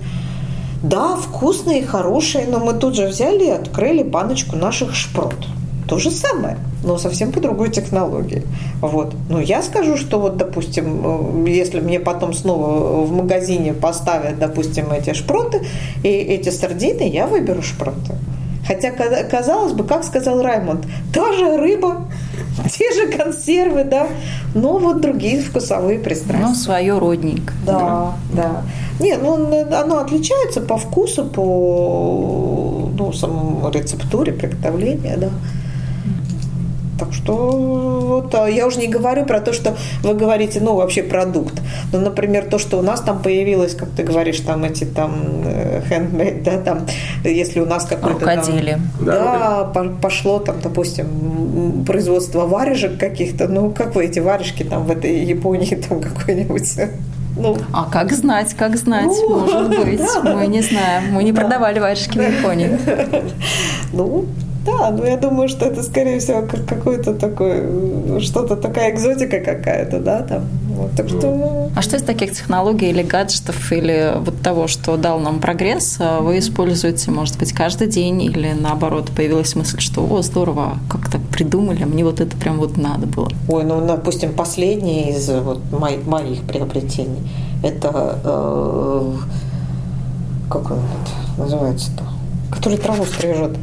Да, 0.82 1.18
вкусные, 1.18 1.86
хорошие, 1.86 2.48
но 2.48 2.60
мы 2.60 2.74
тут 2.74 2.96
же 2.96 3.08
взяли 3.08 3.46
и 3.46 3.50
открыли 3.50 4.04
баночку 4.04 4.56
наших 4.56 4.96
шпрот. 4.96 5.36
То 5.90 5.98
же 5.98 6.12
самое, 6.12 6.58
но 6.84 7.00
совсем 7.00 7.32
по 7.32 7.40
другой 7.40 7.72
технологии. 7.72 8.44
Вот. 8.80 9.16
Ну, 9.28 9.40
я 9.40 9.64
скажу, 9.64 9.98
что 9.98 10.20
вот, 10.20 10.38
допустим, 10.38 11.46
э, 11.46 11.50
если 11.50 11.80
мне 11.80 12.00
потом 12.00 12.34
снова 12.34 13.04
в 13.04 13.12
магазине 13.12 13.74
поставят, 13.74 14.38
допустим, 14.38 14.92
эти 14.92 15.14
шпроты 15.14 15.66
и 16.04 16.10
эти 16.10 16.50
сардины, 16.50 17.10
я 17.10 17.26
выберу 17.26 17.64
шпроты. 17.64 18.14
Хотя, 18.68 18.92
казалось 18.92 19.74
бы, 19.74 19.84
как 19.84 20.04
сказал 20.04 20.44
Раймонд, 20.44 20.86
та 21.12 21.34
же 21.34 21.58
рыба, 21.58 22.06
те 22.72 22.94
же 22.94 23.08
консервы, 23.08 23.84
да, 23.84 24.10
но 24.54 24.78
вот 24.78 25.02
другие 25.02 25.42
вкусовые 25.42 25.98
пристрастия. 25.98 26.46
Ну, 26.46 26.54
свое 26.54 27.00
родненько. 27.00 27.52
Да, 27.66 28.14
да. 28.32 28.62
Нет, 29.00 29.22
ну, 29.24 29.34
оно 29.74 29.98
отличается 29.98 30.62
по 30.62 30.78
вкусу, 30.78 31.26
по 31.26 32.92
ну, 32.96 33.12
самому 33.12 33.72
рецептуре 33.72 34.34
приготовления, 34.34 35.18
да. 35.18 35.30
Так 37.00 37.14
что 37.14 37.34
вот, 37.34 38.36
а 38.36 38.48
я 38.48 38.68
уже 38.68 38.80
не 38.80 38.88
говорю 38.88 39.26
про 39.26 39.40
то, 39.40 39.54
что 39.54 39.76
вы 40.04 40.14
говорите, 40.14 40.60
ну, 40.62 40.76
вообще 40.76 41.04
продукт. 41.04 41.62
Ну, 41.94 42.00
например, 42.00 42.46
то, 42.46 42.60
что 42.60 42.78
у 42.78 42.82
нас 42.82 43.02
там 43.02 43.22
появилось, 43.22 43.76
как 43.76 43.90
ты 43.90 44.04
говоришь, 44.04 44.40
там 44.42 44.64
эти 44.64 44.84
там 44.84 45.12
handmade, 45.90 46.44
да, 46.44 46.60
там, 46.60 46.86
если 47.24 47.60
у 47.60 47.66
нас 47.66 47.86
какой-то 47.86 48.20
Рукоделие. 48.20 48.76
Там, 48.76 49.06
да, 49.06 49.70
да, 49.74 49.84
пошло 50.02 50.40
там, 50.40 50.56
допустим, 50.62 51.86
производство 51.86 52.46
варежек 52.46 52.98
каких-то, 52.98 53.48
ну, 53.48 53.72
как 53.72 53.96
вы 53.96 54.06
эти 54.06 54.20
варежки 54.20 54.64
там 54.64 54.84
в 54.84 54.92
этой 54.92 55.24
Японии 55.24 55.76
там 55.90 56.02
какой-нибудь 56.02 56.80
ну, 57.38 57.58
а 57.72 57.86
как 57.90 58.12
знать, 58.12 58.54
как 58.54 58.76
знать, 58.76 59.06
ну, 59.06 59.40
может 59.40 59.70
быть. 59.70 59.98
Да. 59.98 60.34
Мы 60.36 60.48
не 60.48 60.62
знаем. 60.62 61.14
Мы 61.14 61.24
не 61.24 61.32
да. 61.32 61.42
продавали 61.42 61.80
варежки 61.80 62.18
в 62.18 62.22
Японии. 62.22 62.78
Ну, 63.94 64.26
да, 64.70 64.92
но 64.92 65.06
я 65.06 65.18
думаю, 65.18 65.50
что 65.50 65.66
это, 65.66 65.84
скорее 65.84 66.20
всего, 66.20 66.42
как 66.42 66.66
какой-то 66.66 67.14
такой, 67.14 68.20
что-то 68.22 68.56
такая 68.56 68.92
экзотика 68.92 69.40
какая-то, 69.40 70.00
да, 70.00 70.22
там. 70.22 70.44
Вот, 70.70 70.92
так 70.96 71.10
что... 71.10 71.22
Ну. 71.22 71.72
А 71.76 71.82
что 71.82 71.98
из 71.98 72.04
таких 72.04 72.32
технологий 72.32 72.90
или 72.90 73.04
гаджетов, 73.04 73.72
или 73.72 74.14
вот 74.20 74.42
того, 74.42 74.68
что 74.68 74.98
дал 74.98 75.20
нам 75.20 75.40
прогресс, 75.40 75.98
а 76.00 76.22
вы 76.22 76.40
используете, 76.40 77.12
может 77.12 77.38
быть, 77.38 77.52
каждый 77.52 77.88
день, 77.88 78.22
или 78.22 78.54
наоборот, 78.54 79.10
появилась 79.16 79.56
мысль, 79.56 79.80
что, 79.80 80.02
о, 80.10 80.22
здорово, 80.22 80.78
как 80.90 81.10
так 81.12 81.22
придумали, 81.22 81.84
мне 81.84 82.04
вот 82.04 82.22
это 82.22 82.36
прям 82.38 82.58
вот 82.58 82.78
надо 82.78 83.08
было? 83.08 83.30
Ой, 83.48 83.64
ну, 83.64 83.86
допустим, 83.86 84.34
последнее 84.34 85.12
из 85.12 85.30
вот 85.30 85.60
моих, 85.72 86.06
моих 86.06 86.42
приобретений, 86.44 87.30
это, 87.64 88.20
э, 88.24 89.14
как 90.50 90.72
он 90.72 90.80
называется-то, 91.38 92.04
который 92.52 92.78
траву 92.78 93.06
стрижет, 93.06 93.58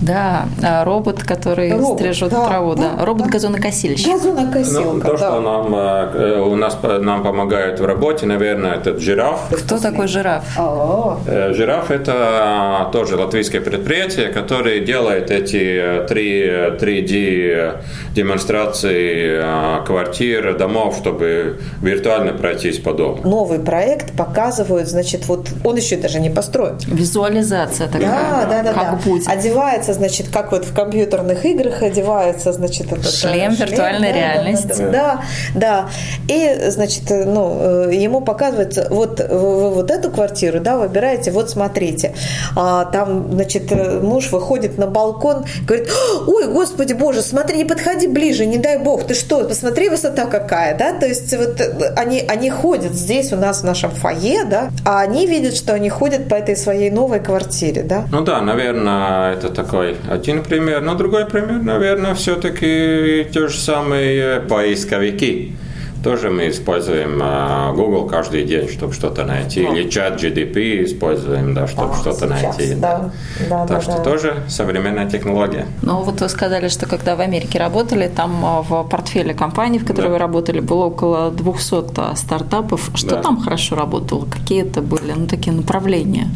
да, 0.00 0.46
а, 0.62 0.84
робот, 0.84 1.22
который 1.22 1.72
робот, 1.72 1.98
стрижет 1.98 2.30
да, 2.30 2.46
траву, 2.46 2.74
да. 2.74 2.94
да. 2.96 3.04
Робот 3.04 3.26
газонокосильщик. 3.28 4.12
Газонокосилка, 4.12 4.92
ну, 4.92 5.00
То, 5.00 5.10
да. 5.10 5.16
что 5.16 5.40
нам, 5.40 5.74
э, 5.74 6.40
у 6.40 6.54
нас 6.56 6.78
нам 6.82 7.22
помогает 7.22 7.80
в 7.80 7.84
работе, 7.84 8.26
наверное, 8.26 8.74
этот 8.74 9.00
жираф. 9.00 9.40
Кто 9.50 9.78
такой 9.78 10.08
жираф? 10.08 10.44
О-о-о. 10.56 11.18
Э, 11.26 11.52
жираф– 11.52 11.90
это 11.90 12.88
тоже 12.92 13.16
латвийское 13.16 13.60
предприятие, 13.60 14.28
которое 14.28 14.80
делает 14.80 15.30
эти 15.30 16.04
3, 16.08 16.76
3D 16.78 17.80
демонстрации 18.14 19.42
квартир, 19.84 20.56
домов, 20.56 20.96
чтобы 20.98 21.58
виртуально 21.82 22.32
пройтись 22.32 22.78
по 22.78 22.92
дому. 22.92 23.20
Новый 23.24 23.58
проект 23.58 24.16
показывает, 24.16 24.88
значит, 24.88 25.26
вот 25.26 25.48
он 25.64 25.76
еще 25.76 25.96
даже 25.96 26.20
не 26.20 26.30
построен. 26.30 26.78
Визуализация 26.86 27.88
такая. 27.88 28.10
Да, 28.10 28.46
да, 28.48 28.62
да. 28.62 28.72
Как 28.72 28.90
да. 28.90 29.00
будет. 29.04 29.28
Одевается 29.28 29.87
одевается, 29.88 29.92
значит, 29.92 30.28
как 30.32 30.52
вот 30.52 30.64
в 30.64 30.74
компьютерных 30.74 31.44
играх 31.44 31.82
одевается, 31.82 32.52
значит, 32.52 32.92
этот 32.92 33.10
шлем, 33.10 33.52
шлем 33.52 33.68
виртуальной 33.68 34.12
да, 34.12 34.18
реальности. 34.18 34.82
Да, 34.82 34.90
да, 34.90 35.20
да. 35.54 35.88
И, 36.28 36.70
значит, 36.70 37.04
ну, 37.10 37.88
ему 37.90 38.20
показывается, 38.20 38.86
вот 38.90 39.20
вы 39.20 39.70
вот 39.70 39.90
эту 39.90 40.10
квартиру, 40.10 40.60
да, 40.60 40.76
выбираете, 40.76 41.30
вот 41.30 41.50
смотрите. 41.50 42.14
А, 42.56 42.84
там, 42.84 43.32
значит, 43.32 43.70
муж 44.02 44.30
выходит 44.32 44.78
на 44.78 44.86
балкон, 44.86 45.44
говорит, 45.66 45.88
ой, 46.26 46.48
господи 46.48 46.92
боже, 46.92 47.22
смотри, 47.22 47.58
не 47.58 47.64
подходи 47.64 48.06
ближе, 48.06 48.46
не 48.46 48.58
дай 48.58 48.78
бог, 48.78 49.04
ты 49.04 49.14
что, 49.14 49.44
посмотри, 49.44 49.88
высота 49.88 50.26
какая, 50.26 50.76
да, 50.76 50.92
то 50.92 51.06
есть 51.06 51.34
вот 51.36 51.60
они, 51.96 52.20
они 52.28 52.50
ходят 52.50 52.92
здесь 52.92 53.32
у 53.32 53.36
нас 53.36 53.60
в 53.60 53.64
нашем 53.64 53.90
фойе, 53.90 54.44
да, 54.44 54.70
а 54.84 55.00
они 55.00 55.26
видят, 55.26 55.54
что 55.54 55.74
они 55.74 55.88
ходят 55.88 56.28
по 56.28 56.34
этой 56.34 56.56
своей 56.56 56.90
новой 56.90 57.20
квартире, 57.20 57.82
да. 57.82 58.04
Ну 58.10 58.20
да, 58.22 58.40
наверное, 58.40 59.32
это 59.32 59.48
такое 59.48 59.77
такой 59.78 59.96
один 60.10 60.42
пример. 60.42 60.80
Но 60.80 60.94
другой 60.94 61.26
пример, 61.26 61.62
наверное, 61.62 62.14
все-таки 62.14 63.26
те 63.32 63.48
же 63.48 63.56
самые 63.56 64.40
поисковики. 64.40 65.52
Тоже 66.02 66.30
мы 66.30 66.48
используем 66.48 67.18
а, 67.22 67.72
Google 67.72 68.06
каждый 68.06 68.44
день, 68.44 68.68
чтобы 68.68 68.92
что-то 68.92 69.24
найти. 69.24 69.64
Да. 69.64 69.70
Или 69.70 69.88
чат 69.88 70.22
GDP 70.22 70.84
используем, 70.84 71.54
да, 71.54 71.66
чтобы 71.66 71.92
а, 71.92 71.96
что-то 71.96 72.26
найти. 72.26 72.74
Да. 72.74 73.10
Да, 73.48 73.66
так 73.66 73.68
да, 73.68 73.80
что 73.80 73.92
да. 73.92 74.04
тоже 74.04 74.42
современная 74.48 75.10
технология. 75.10 75.66
Ну 75.82 76.02
вот 76.02 76.20
вы 76.20 76.28
сказали, 76.28 76.68
что 76.68 76.86
когда 76.86 77.16
в 77.16 77.20
Америке 77.20 77.58
работали, 77.58 78.08
там 78.08 78.44
а, 78.44 78.62
в 78.62 78.88
портфеле 78.88 79.34
компании, 79.34 79.78
в 79.78 79.86
которой 79.86 80.06
да. 80.06 80.12
вы 80.12 80.18
работали, 80.18 80.60
было 80.60 80.84
около 80.84 81.30
200 81.30 82.16
стартапов. 82.16 82.90
Что 82.94 83.16
да. 83.16 83.22
там 83.22 83.40
хорошо 83.40 83.74
работало? 83.74 84.26
Какие 84.26 84.62
это 84.62 84.80
были 84.82 85.12
ну, 85.12 85.26
такие 85.26 85.52
направления? 85.52 86.28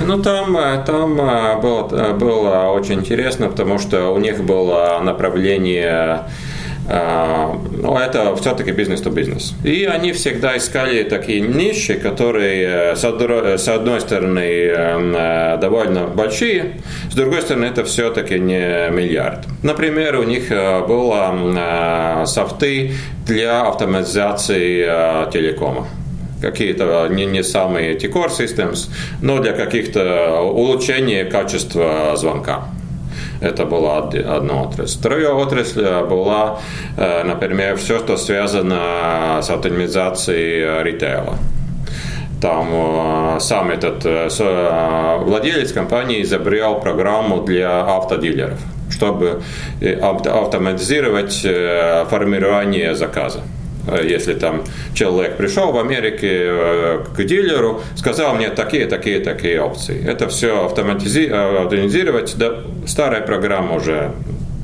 Ну 0.00 0.22
там, 0.22 0.56
там 0.84 1.16
было, 1.16 2.12
было 2.12 2.70
очень 2.70 3.00
интересно, 3.00 3.48
потому 3.48 3.78
что 3.78 4.10
у 4.10 4.18
них 4.18 4.44
было 4.44 5.00
направление 5.02 5.90
а, 5.90 6.28
но 6.90 8.00
это 8.00 8.34
все-таки 8.36 8.72
бизнес-то-бизнес. 8.72 9.54
И 9.64 9.84
они 9.84 10.12
всегда 10.12 10.56
искали 10.56 11.04
такие 11.04 11.40
ниши, 11.40 11.94
которые, 11.94 12.96
с 12.96 13.68
одной 13.68 14.00
стороны, 14.00 14.40
э, 14.40 15.58
довольно 15.60 16.06
большие, 16.06 16.80
с 17.10 17.14
другой 17.14 17.42
стороны, 17.42 17.66
это 17.66 17.84
все-таки 17.84 18.38
не 18.38 18.90
миллиард. 18.90 19.46
Например, 19.62 20.18
у 20.18 20.24
них 20.24 20.50
э, 20.50 20.84
было 20.86 21.32
э, 21.32 22.26
софты 22.26 22.92
для 23.24 23.62
автоматизации 23.62 25.30
телекома 25.30 25.86
какие-то 26.40 27.08
не, 27.10 27.26
не 27.26 27.42
самые 27.42 27.94
T-Core 27.94 28.30
Systems, 28.30 28.88
но 29.20 29.40
для 29.40 29.52
каких-то 29.52 30.40
улучшения 30.40 31.26
качества 31.26 32.14
звонка. 32.16 32.64
Это 33.40 33.64
была 33.64 33.98
одна 33.98 34.62
отрасль. 34.62 34.98
Вторая 34.98 35.32
отрасль 35.32 35.82
э, 35.82 36.04
была, 36.04 36.58
э, 36.96 37.24
например, 37.24 37.76
все, 37.76 37.98
что 37.98 38.16
связано 38.16 39.40
с 39.42 39.50
автоматизацией 39.50 40.62
э, 40.62 40.82
ритейла. 40.82 41.36
Там 42.42 43.38
сам 43.38 43.70
этот 43.70 44.02
владелец 45.26 45.72
компании 45.72 46.22
изобрел 46.22 46.80
программу 46.80 47.42
для 47.42 47.82
автодилеров, 47.82 48.58
чтобы 48.90 49.42
автоматизировать 49.82 51.46
формирование 52.08 52.94
заказа. 52.94 53.42
Э, 53.90 54.06
если 54.06 54.34
там 54.34 54.64
человек 54.94 55.36
пришел 55.36 55.72
в 55.72 55.78
Америке 55.78 56.28
э, 56.30 57.04
к 57.16 57.24
дилеру, 57.24 57.82
сказал 57.96 58.34
мне 58.34 58.50
такие, 58.50 58.86
такие, 58.86 59.20
такие 59.20 59.60
опции. 59.60 60.04
Это 60.06 60.28
все 60.28 60.64
автоматизировать. 60.64 62.36
Да, 62.36 62.60
старая 62.86 63.22
программа 63.22 63.74
уже 63.76 64.12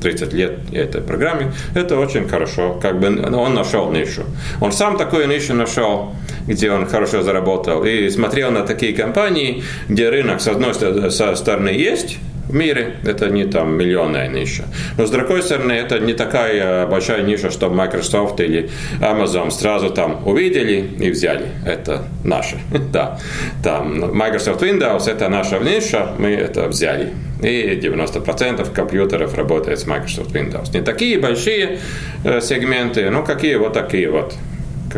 30 0.03 0.33
лет 0.33 0.59
этой 0.73 1.01
программе, 1.01 1.53
это 1.75 1.99
очень 1.99 2.29
хорошо. 2.29 2.79
Как 2.81 3.01
бы 3.01 3.09
он 3.09 3.55
нашел 3.55 3.91
нишу. 3.91 4.23
Он 4.61 4.73
сам 4.73 4.97
такую 4.97 5.27
нишу 5.27 5.55
нашел, 5.55 6.15
где 6.47 6.71
он 6.71 6.87
хорошо 6.87 7.23
заработал. 7.23 7.85
И 7.85 8.09
смотрел 8.11 8.51
на 8.51 8.63
такие 8.63 8.93
компании, 8.93 9.63
где 9.89 10.09
рынок 10.09 10.41
с 10.41 10.49
одной 10.49 10.75
стороны 10.75 11.71
есть, 11.71 12.19
в 12.49 12.55
мире, 12.55 12.97
это 13.05 13.29
не 13.29 13.45
там 13.45 13.77
миллионная 13.77 14.29
ниша. 14.29 14.65
Но 14.99 15.07
с 15.07 15.11
другой 15.11 15.43
стороны, 15.43 15.73
это 15.73 15.99
не 15.99 16.15
такая 16.15 16.87
большая 16.87 17.23
ниша, 17.23 17.51
что 17.51 17.69
Microsoft 17.71 18.41
или 18.41 18.71
Amazon 19.01 19.51
сразу 19.51 19.91
там 19.91 20.27
увидели 20.27 20.89
и 20.99 21.11
взяли. 21.11 21.47
Это 21.65 22.05
наше. 22.25 22.59
да. 22.93 23.19
Там 23.63 24.17
Microsoft 24.17 24.63
Windows 24.63 25.09
это 25.09 25.29
наша 25.29 25.59
ниша, 25.59 26.13
мы 26.19 26.29
это 26.31 26.69
взяли. 26.69 27.13
И 27.43 27.79
90% 27.83 28.73
компьютеров 28.73 29.37
работает 29.37 29.79
с 29.79 29.87
Microsoft 29.87 30.35
Windows. 30.35 30.73
Не 30.73 30.81
такие 30.81 31.19
большие 31.19 31.79
э, 32.25 32.41
сегменты, 32.41 33.11
но 33.11 33.23
какие 33.23 33.57
вот 33.57 33.75
такие 33.75 34.11
вот 34.11 34.35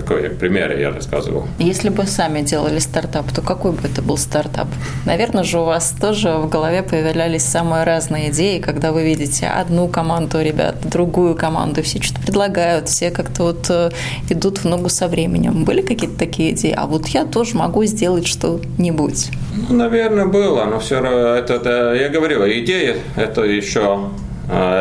какой 0.00 0.30
пример 0.30 0.76
я 0.78 0.90
рассказывал. 0.90 1.46
Если 1.58 1.88
бы 1.88 2.06
сами 2.06 2.42
делали 2.42 2.78
стартап, 2.78 3.32
то 3.32 3.42
какой 3.42 3.72
бы 3.72 3.80
это 3.84 4.02
был 4.02 4.16
стартап? 4.16 4.68
Наверное 5.06 5.44
же 5.44 5.58
у 5.60 5.64
вас 5.64 5.94
тоже 6.00 6.34
в 6.34 6.48
голове 6.48 6.82
появлялись 6.82 7.44
самые 7.44 7.84
разные 7.84 8.30
идеи, 8.30 8.58
когда 8.58 8.92
вы 8.92 9.04
видите 9.04 9.46
одну 9.46 9.88
команду 9.88 10.40
ребят, 10.40 10.76
другую 10.88 11.34
команду, 11.34 11.82
все 11.82 12.00
что-то 12.02 12.20
предлагают, 12.22 12.88
все 12.88 13.10
как-то 13.10 13.44
вот 13.44 13.66
э, 13.70 13.90
идут 14.30 14.58
в 14.58 14.64
ногу 14.64 14.88
со 14.88 15.08
временем. 15.08 15.64
Были 15.64 15.82
какие-то 15.82 16.18
такие 16.18 16.52
идеи? 16.52 16.74
А 16.76 16.86
вот 16.86 17.08
я 17.08 17.24
тоже 17.24 17.56
могу 17.56 17.84
сделать 17.84 18.26
что-нибудь. 18.26 19.30
Ну, 19.68 19.76
наверное, 19.76 20.26
было, 20.26 20.64
но 20.64 20.78
все 20.78 21.00
равно 21.00 21.34
это, 21.34 21.54
это 21.54 21.94
я 21.94 22.08
говорил, 22.08 22.42
идея 22.46 22.96
это 23.16 23.42
еще 23.42 24.10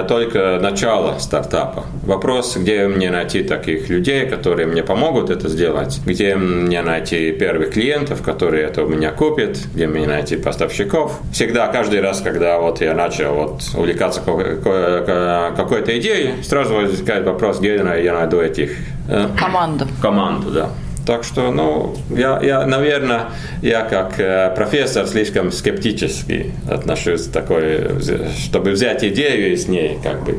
только 0.08 0.60
начало 0.62 1.20
стартапа. 1.20 1.86
Вопрос, 2.04 2.56
где 2.56 2.88
мне 2.88 3.12
найти 3.12 3.44
таких 3.44 3.90
людей, 3.90 4.26
которые 4.26 4.66
мне 4.68 4.84
помогут 4.84 5.30
это 5.30 5.50
сделать, 5.50 6.00
где 6.06 6.36
мне 6.36 6.82
найти 6.82 7.32
первых 7.32 7.72
клиентов, 7.74 8.22
которые 8.22 8.64
это 8.64 8.84
у 8.84 8.88
меня 8.88 9.12
купят, 9.12 9.58
где 9.74 9.88
мне 9.88 10.08
найти 10.08 10.38
поставщиков. 10.38 11.20
Всегда, 11.34 11.68
каждый 11.68 12.02
раз, 12.02 12.22
когда 12.22 12.60
вот 12.60 12.82
я 12.82 12.94
начал 12.94 13.34
вот 13.34 13.62
увлекаться 13.76 14.22
какой-то 14.22 16.00
идеей, 16.00 16.44
сразу 16.44 16.76
возникает 16.76 17.26
вопрос, 17.26 17.60
где 17.60 17.76
я 17.76 18.14
найду 18.14 18.40
этих... 18.40 18.72
Э, 19.10 19.28
команду. 19.38 19.88
Команду, 20.02 20.52
да. 20.52 20.70
Так 21.08 21.24
что, 21.24 21.52
ну, 21.52 21.96
я, 22.10 22.38
я 22.44 22.66
наверное, 22.66 23.30
я 23.62 23.84
как 23.84 24.20
э, 24.20 24.52
профессор 24.54 25.08
слишком 25.08 25.54
скептически 25.54 26.52
отношусь 26.70 27.28
к 27.28 27.32
такой, 27.32 28.02
чтобы 28.38 28.72
взять 28.72 29.06
идею 29.06 29.54
и 29.54 29.56
с 29.56 29.70
ней 29.70 29.98
как 30.04 30.26
бы 30.26 30.38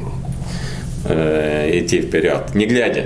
э, 1.08 1.70
идти 1.72 2.02
вперед, 2.02 2.54
не 2.54 2.66
глядя 2.66 3.04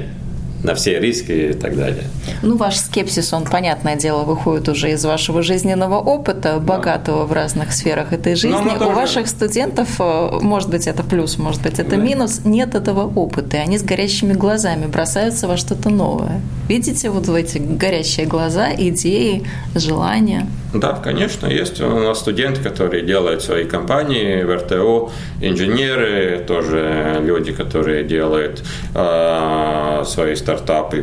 на 0.63 0.75
все 0.75 1.01
риски 1.01 1.33
и 1.33 1.53
так 1.53 1.77
далее. 1.77 2.05
Ну, 2.43 2.57
ваш 2.57 2.77
скепсис, 2.77 3.33
он, 3.33 3.45
понятное 3.45 3.97
дело, 3.97 4.23
выходит 4.23 4.69
уже 4.69 4.93
из 4.93 5.05
вашего 5.05 5.43
жизненного 5.43 5.99
опыта, 5.99 6.59
богатого 6.61 7.21
да. 7.21 7.25
в 7.25 7.33
разных 7.33 7.73
сферах 7.73 8.13
этой 8.13 8.37
жизни. 8.37 8.71
Тоже... 8.79 8.87
У 8.87 8.93
ваших 8.93 9.27
студентов, 9.29 9.89
э, 9.99 10.39
может 10.41 10.71
быть, 10.71 10.87
это 10.87 11.03
плюс, 11.03 11.39
может 11.39 11.63
быть, 11.63 11.79
это 11.79 11.91
да. 11.91 11.97
минус, 11.97 12.43
нет 12.45 12.75
этого 12.75 13.13
опыта, 13.13 13.57
и 13.57 13.61
они 13.61 13.79
с 13.79 13.83
горящими 13.83 14.35
глазами 14.35 14.87
бросаются 14.87 15.49
во 15.49 15.57
что-то 15.57 15.91
новое. 15.91 16.41
Видите 16.69 17.11
вот 17.11 17.27
в 17.27 17.35
эти 17.35 17.59
горящие 17.59 18.27
глаза, 18.27 18.69
идеи, 18.73 19.45
желания? 19.75 20.47
Да, 20.73 20.93
конечно, 20.93 21.49
есть 21.49 21.81
у 21.81 21.99
нас 21.99 22.21
студенты, 22.21 22.63
которые 22.63 23.05
делают 23.05 23.43
свои 23.43 23.65
компании 23.65 24.43
в 24.43 24.57
РТУ, 24.57 25.11
инженеры, 25.41 26.43
тоже 26.47 27.21
люди, 27.21 27.53
которые 27.53 28.05
делают 28.05 28.63
э, 28.95 30.03
свои 30.07 30.35
стартапы 30.35 30.52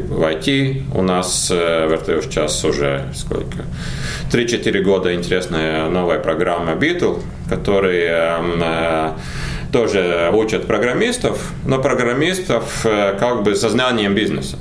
в 0.08 0.24
IT. 0.24 0.84
У 0.94 1.02
нас 1.02 1.50
э, 1.52 1.88
в 1.88 1.94
РТУ 1.94 2.22
сейчас 2.22 2.64
уже 2.64 3.06
сколько? 3.14 3.66
3-4 4.32 4.82
года 4.82 5.14
интересная 5.14 5.90
новая 5.90 6.20
программа 6.20 6.74
Beetle, 6.74 7.22
которые 7.50 8.40
э, 8.62 9.12
тоже 9.72 10.32
учат 10.34 10.68
программистов, 10.68 11.52
но 11.66 11.80
программистов 11.80 12.86
э, 12.86 13.18
как 13.20 13.44
бы 13.44 13.56
со 13.56 13.70
знанием 13.70 14.16
бизнеса. 14.16 14.58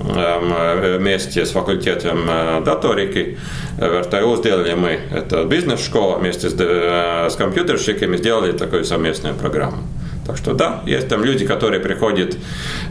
Эм, 0.00 0.98
вместе 0.98 1.44
с 1.44 1.50
факультетом 1.50 2.26
даторики 2.64 3.38
в 3.76 4.00
РТУ 4.00 4.36
сделали 4.36 4.72
мы, 4.72 4.98
это 5.14 5.44
бизнес-школа, 5.44 6.16
вместе 6.16 6.48
с, 6.48 6.54
с 6.54 7.36
компьютерщиками 7.36 8.16
сделали 8.16 8.52
такую 8.52 8.84
совместную 8.84 9.34
программу. 9.34 9.82
Так 10.30 10.38
что 10.38 10.54
да, 10.54 10.80
есть 10.86 11.08
там 11.08 11.24
люди, 11.24 11.44
которые 11.44 11.80
приходят 11.80 12.36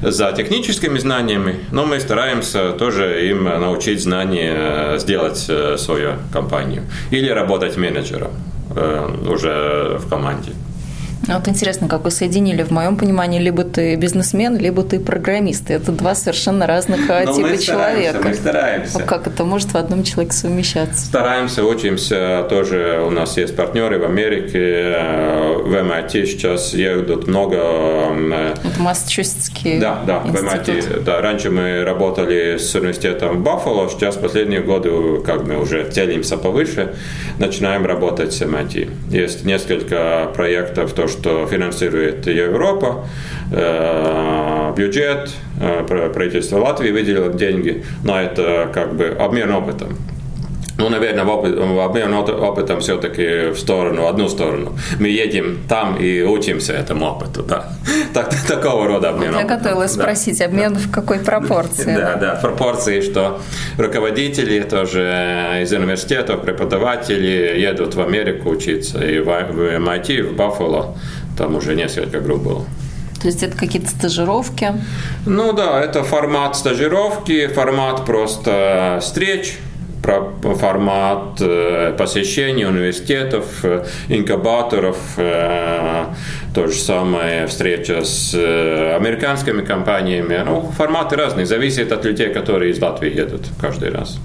за 0.01 0.33
техническими 0.33 0.99
знаниями, 0.99 1.59
но 1.71 1.85
мы 1.85 2.01
стараемся 2.01 2.73
тоже 2.73 3.29
им 3.29 3.45
научить 3.45 4.03
знания 4.03 4.55
э, 4.57 4.97
сделать 4.99 5.37
свою 5.79 6.15
компанию 6.33 6.83
или 7.11 7.29
работать 7.29 7.77
менеджером 7.77 8.31
уже 9.25 9.97
в 9.99 10.09
команде. 10.09 10.51
А 11.29 11.37
вот 11.37 11.47
интересно, 11.47 11.87
как 11.87 12.05
вы 12.05 12.11
соединили, 12.11 12.63
в 12.63 12.71
моем 12.71 12.97
понимании, 12.97 13.39
либо 13.39 13.63
ты 13.63 13.95
бизнесмен, 13.95 14.57
либо 14.57 14.81
ты 14.81 14.99
программист. 14.99 15.69
Это 15.69 15.91
два 15.91 16.15
совершенно 16.15 16.65
разных 16.65 17.07
Но 17.07 17.19
ну, 17.25 17.35
типа 17.35 17.57
человека. 17.61 18.19
Мы 18.23 18.33
стараемся. 18.33 18.97
А 18.97 19.01
как 19.03 19.27
это 19.27 19.43
может 19.43 19.69
в 19.73 19.75
одном 19.75 20.03
человеке 20.03 20.35
совмещаться? 20.35 21.05
Стараемся, 21.05 21.63
учимся. 21.63 22.47
Тоже 22.49 23.03
у 23.05 23.11
нас 23.11 23.37
есть 23.37 23.55
партнеры 23.55 23.99
в 23.99 24.05
Америке. 24.05 24.95
В 25.63 25.75
MIT 25.75 26.25
сейчас 26.25 26.73
едут 26.73 27.27
много... 27.27 27.57
Это 27.57 28.79
массачусетский 28.79 29.79
Да, 29.79 29.99
да, 30.07 30.23
институт. 30.25 30.39
в 30.39 30.89
MIT. 30.89 31.03
Да, 31.03 31.21
раньше 31.21 31.51
мы 31.51 31.83
работали 31.83 32.57
с 32.57 32.73
университетом 32.73 33.43
Баффало, 33.43 33.87
сейчас 33.89 34.15
последние 34.15 34.61
годы, 34.61 35.19
как 35.23 35.45
мы 35.45 35.59
уже 35.59 35.89
целимся 35.91 36.37
повыше, 36.37 36.95
начинаем 37.37 37.85
работать 37.85 38.33
с 38.33 38.41
MIT. 38.41 38.89
Есть 39.11 39.45
несколько 39.45 40.31
проектов, 40.33 40.93
то, 40.93 41.07
что 41.07 41.18
финансирует 41.23 42.27
Европа, 42.27 43.05
э, 43.51 44.73
бюджет, 44.75 45.31
э, 45.59 46.09
правительство 46.13 46.59
Латвии 46.59 46.91
выделило 46.91 47.33
деньги 47.33 47.83
на 48.03 48.23
это 48.23 48.69
как 48.73 48.95
бы 48.95 49.07
обмен 49.19 49.51
опытом. 49.51 49.97
Ну, 50.79 50.87
наверное, 50.87 51.25
в, 51.25 51.29
опыт, 51.29 51.57
в 51.57 51.79
обмен 51.81 52.13
опытом 52.13 52.79
все-таки 52.79 53.51
в 53.51 53.59
сторону, 53.59 54.07
одну 54.07 54.29
сторону. 54.29 54.77
Мы 54.97 55.09
едем 55.09 55.59
там 55.67 55.97
и 55.97 56.21
учимся 56.21 56.71
этому 56.71 57.05
опыту, 57.05 57.43
да. 57.43 57.73
Так, 58.13 58.33
такого 58.47 58.87
рода 58.87 59.09
обмен 59.09 59.35
Я 59.35 59.43
готовилась 59.43 59.93
да. 59.95 60.03
спросить, 60.03 60.41
обмен 60.41 60.73
да. 60.75 60.79
в 60.79 60.89
какой 60.89 61.19
пропорции? 61.19 61.95
Да, 61.97 62.15
да, 62.15 62.35
в 62.35 62.41
пропорции, 62.41 63.01
что 63.01 63.41
руководители 63.77 64.61
тоже 64.61 65.59
из 65.61 65.73
университетов, 65.73 66.43
преподаватели 66.43 67.59
едут 67.59 67.95
в 67.95 68.01
Америку 68.01 68.49
учиться, 68.49 69.03
и 69.05 69.19
в, 69.19 69.25
в 69.25 69.59
MIT, 69.59 70.29
в 70.29 70.35
Баффало, 70.37 70.95
там 71.37 71.55
уже 71.55 71.75
несколько 71.75 72.21
групп 72.21 72.41
было. 72.41 72.65
То 73.21 73.27
есть 73.27 73.43
это 73.43 73.57
какие-то 73.57 73.89
стажировки? 73.89 74.71
Ну 75.25 75.51
да, 75.51 75.83
это 75.83 76.03
формат 76.03 76.55
стажировки, 76.55 77.47
формат 77.47 78.05
просто 78.05 78.99
встреч, 79.01 79.57
формат 80.01 81.41
э, 81.41 81.93
посещения 81.97 82.67
университетов, 82.67 83.45
э, 83.63 83.85
инкубаторов, 84.09 84.97
э, 85.17 86.05
то 86.53 86.67
же 86.67 86.79
самое 86.79 87.47
встреча 87.47 88.03
с 88.03 88.33
американскими 88.33 89.61
компаниями. 89.61 90.41
Ну, 90.45 90.61
форматы 90.77 91.15
разные, 91.15 91.45
зависит 91.45 91.91
от 91.91 92.05
людей, 92.05 92.33
которые 92.33 92.71
из 92.71 92.81
Латвии 92.81 93.15
едут 93.15 93.47
каждый 93.61 93.91
раз. 93.91 94.19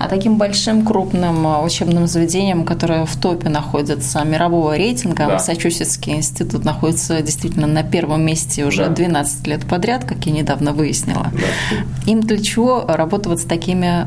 А 0.00 0.08
таким 0.08 0.38
большим 0.38 0.82
крупным 0.82 1.46
а, 1.46 1.62
учебным 1.62 2.06
заведением, 2.06 2.64
которое 2.64 3.04
в 3.04 3.16
топе 3.16 3.50
находится 3.50 4.24
мирового 4.24 4.74
рейтинга, 4.74 5.26
да. 5.26 5.34
Массачусетский 5.34 6.14
институт 6.14 6.64
находится 6.64 7.20
действительно 7.20 7.66
на 7.66 7.82
первом 7.82 8.24
месте 8.24 8.64
уже 8.64 8.86
да. 8.86 8.94
12 8.94 9.46
лет 9.46 9.66
подряд, 9.66 10.06
как 10.06 10.24
я 10.24 10.32
недавно 10.32 10.72
выяснила. 10.72 11.26
Да. 11.34 12.10
Им 12.10 12.22
для 12.22 12.38
чего 12.38 12.86
работать 12.88 13.40
с 13.40 13.44
такими 13.44 14.06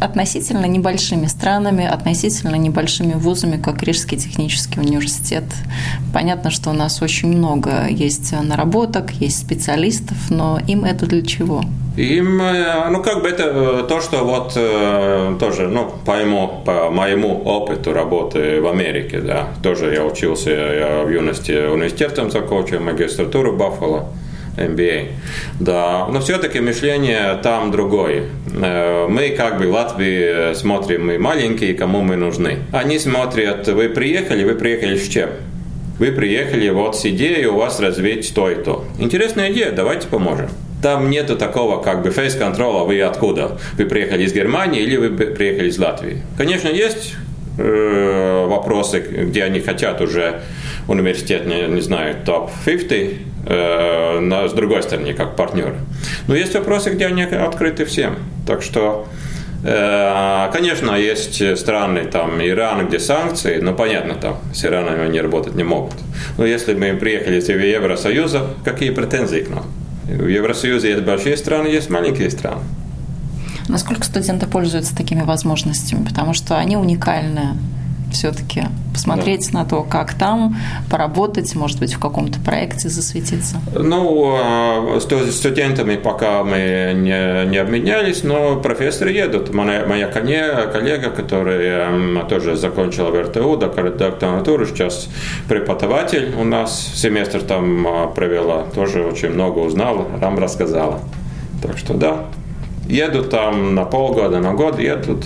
относительно 0.00 0.66
небольшими 0.66 1.26
странами, 1.26 1.84
относительно 1.84 2.54
небольшими 2.54 3.14
вузами, 3.14 3.60
как 3.60 3.82
Рижский 3.82 4.18
технический 4.18 4.78
университет? 4.78 5.44
Понятно, 6.12 6.50
что 6.50 6.70
у 6.70 6.72
нас 6.72 7.02
очень 7.02 7.36
много 7.36 7.88
есть 7.88 8.30
наработок, 8.30 9.10
есть 9.10 9.40
специалистов, 9.40 10.16
но 10.30 10.60
им 10.68 10.84
это 10.84 11.04
для 11.06 11.22
чего? 11.22 11.64
Им, 11.96 12.40
э, 12.40 12.88
ну, 12.90 13.02
как 13.02 13.22
бы 13.22 13.28
это 13.28 13.42
э, 13.44 13.84
то, 13.86 14.00
что 14.00 14.24
вот 14.24 14.52
э, 14.56 15.36
тоже, 15.38 15.68
ну, 15.68 15.92
по 16.06 16.12
моему, 16.12 16.62
по 16.64 16.90
моему 16.90 17.42
опыту 17.44 17.92
работы 17.92 18.62
в 18.62 18.68
Америке, 18.68 19.20
да, 19.20 19.48
тоже 19.62 19.92
я 19.92 20.02
учился, 20.04 20.50
я 20.50 21.02
в 21.04 21.10
юности 21.10 21.52
университетом 21.52 22.30
закончил 22.30 22.80
магистратуру 22.80 23.52
Баффало, 23.52 24.08
MBA. 24.56 25.08
Да, 25.60 26.06
но 26.10 26.20
все-таки 26.20 26.60
мышление 26.60 27.38
там 27.42 27.70
другое. 27.70 28.24
Мы 29.08 29.34
как 29.36 29.58
бы 29.58 29.66
в 29.66 29.72
Латвии 29.72 30.54
смотрим, 30.54 31.06
мы 31.06 31.18
маленькие, 31.18 31.74
кому 31.74 32.00
мы 32.02 32.16
нужны. 32.16 32.58
Они 32.72 32.98
смотрят, 32.98 33.68
вы 33.68 33.88
приехали, 33.88 34.44
вы 34.44 34.54
приехали 34.54 34.96
с 34.96 35.08
чем? 35.08 35.30
Вы 35.98 36.12
приехали 36.12 36.68
вот 36.70 36.96
с 36.96 37.06
идеей 37.06 37.46
у 37.46 37.56
вас 37.56 37.80
развить 37.80 38.34
то 38.34 38.50
и 38.50 38.54
то. 38.54 38.84
Интересная 38.98 39.52
идея, 39.52 39.72
давайте 39.72 40.08
поможем. 40.08 40.48
Там 40.82 41.10
нету 41.10 41.36
такого 41.36 41.80
как 41.80 42.02
бы 42.02 42.10
фейс-контрола, 42.10 42.84
вы 42.84 43.00
откуда? 43.02 43.56
Вы 43.78 43.86
приехали 43.86 44.24
из 44.24 44.32
Германии 44.32 44.82
или 44.82 44.96
вы 44.96 45.10
приехали 45.10 45.68
из 45.68 45.78
Латвии? 45.78 46.22
Конечно, 46.36 46.68
есть 46.68 47.14
э, 47.56 48.46
вопросы, 48.48 48.98
где 48.98 49.44
они 49.44 49.60
хотят 49.60 50.00
уже 50.00 50.40
университет, 50.88 51.46
не, 51.46 51.68
не 51.68 51.80
знаю, 51.80 52.16
топ-50, 52.26 53.16
э, 53.46 54.18
на, 54.20 54.48
с 54.48 54.52
другой 54.54 54.82
стороны, 54.82 55.14
как 55.14 55.36
партнер. 55.36 55.76
Но 56.26 56.34
есть 56.34 56.54
вопросы, 56.54 56.90
где 56.90 57.06
они 57.06 57.22
открыты 57.22 57.84
всем. 57.84 58.16
Так 58.44 58.62
что 58.62 59.06
э, 59.64 60.50
Конечно, 60.52 60.96
есть 60.96 61.58
страны, 61.58 62.06
там, 62.06 62.42
Иран, 62.44 62.88
где 62.88 62.98
санкции, 62.98 63.60
но 63.60 63.72
понятно, 63.72 64.14
там, 64.14 64.38
с 64.52 64.64
Ираном 64.64 65.00
они 65.00 65.20
работать 65.20 65.54
не 65.54 65.62
могут. 65.62 65.94
Но 66.38 66.44
если 66.44 66.74
мы 66.74 66.94
приехали 66.94 67.38
из 67.38 67.48
Евросоюза, 67.48 68.48
какие 68.64 68.90
претензии 68.90 69.42
к 69.42 69.48
нам? 69.48 69.64
В 70.04 70.26
Евросоюзе 70.26 70.90
есть 70.90 71.02
большие 71.02 71.36
страны, 71.36 71.68
есть 71.68 71.90
маленькие 71.90 72.30
страны. 72.30 72.62
Насколько 73.68 74.04
студенты 74.04 74.46
пользуются 74.46 74.96
такими 74.96 75.22
возможностями? 75.22 76.04
Потому 76.04 76.34
что 76.34 76.58
они 76.58 76.76
уникальные 76.76 77.56
все-таки 78.12 78.64
посмотреть 78.92 79.50
да. 79.52 79.60
на 79.60 79.64
то, 79.64 79.82
как 79.82 80.14
там 80.14 80.56
поработать, 80.90 81.54
может 81.54 81.78
быть, 81.78 81.94
в 81.94 81.98
каком-то 81.98 82.38
проекте 82.40 82.88
засветиться? 82.88 83.56
Ну, 83.74 84.36
а, 84.38 84.98
с 85.00 85.32
студентами 85.32 85.96
пока 85.96 86.44
мы 86.44 86.92
не, 86.94 87.46
не 87.50 87.56
обменялись, 87.56 88.22
но 88.22 88.56
профессоры 88.56 89.10
едут. 89.10 89.52
Моя, 89.52 89.86
моя 89.86 90.06
коллега, 90.08 91.10
которая 91.10 92.22
тоже 92.28 92.56
закончила 92.56 93.10
в 93.10 93.20
РТУ, 93.20 93.56
докторантуру, 93.56 94.66
сейчас 94.66 95.08
преподаватель 95.48 96.34
у 96.38 96.44
нас, 96.44 96.92
семестр 96.94 97.42
там 97.42 97.86
а, 97.86 98.06
провела, 98.08 98.64
тоже 98.74 99.02
очень 99.02 99.30
много 99.30 99.60
узнала, 99.60 100.06
нам 100.20 100.38
рассказала. 100.38 101.00
Так 101.62 101.78
что 101.78 101.94
да, 101.94 102.26
едут 102.88 103.30
там 103.30 103.74
на 103.74 103.84
полгода, 103.84 104.40
на 104.40 104.54
год, 104.54 104.78
едут, 104.78 105.24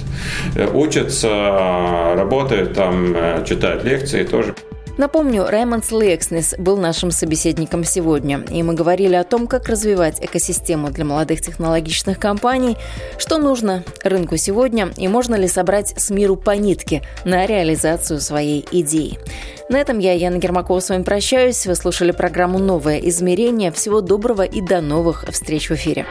э, 0.55 0.69
учатся, 0.73 2.15
работают 2.17 2.75
там, 2.75 3.15
э, 3.15 3.45
читают 3.47 3.85
лекции 3.85 4.25
тоже. 4.25 4.55
Напомню, 4.97 5.45
Раймонд 5.47 5.91
Лекснес 5.93 6.55
был 6.59 6.79
нашим 6.79 7.11
собеседником 7.11 7.85
сегодня, 7.85 8.43
и 8.51 8.63
мы 8.63 8.73
говорили 8.73 9.15
о 9.15 9.25
том, 9.25 9.47
как 9.47 9.69
развивать 9.69 10.25
экосистему 10.25 10.91
для 10.91 11.05
молодых 11.05 11.43
технологичных 11.43 12.19
компаний, 12.19 12.79
что 13.19 13.37
нужно 13.37 13.85
рынку 14.03 14.39
сегодня 14.39 14.89
и 14.97 15.07
можно 15.07 15.35
ли 15.35 15.49
собрать 15.49 15.93
с 15.99 16.09
миру 16.09 16.37
по 16.37 16.53
нитке 16.53 17.03
на 17.27 17.45
реализацию 17.45 18.21
своей 18.21 18.67
идеи. 18.71 19.19
На 19.69 19.79
этом 19.79 19.99
я, 19.99 20.13
Яна 20.13 20.39
Гермакова, 20.39 20.81
с 20.81 20.89
вами 20.89 21.03
прощаюсь. 21.03 21.67
Вы 21.67 21.75
слушали 21.75 22.13
программу 22.13 22.59
«Новое 22.59 22.99
измерение». 23.01 23.73
Всего 23.73 24.01
доброго 24.01 24.43
и 24.43 24.63
до 24.63 24.81
новых 24.81 25.27
встреч 25.29 25.69
в 25.69 25.75
эфире. 25.75 26.07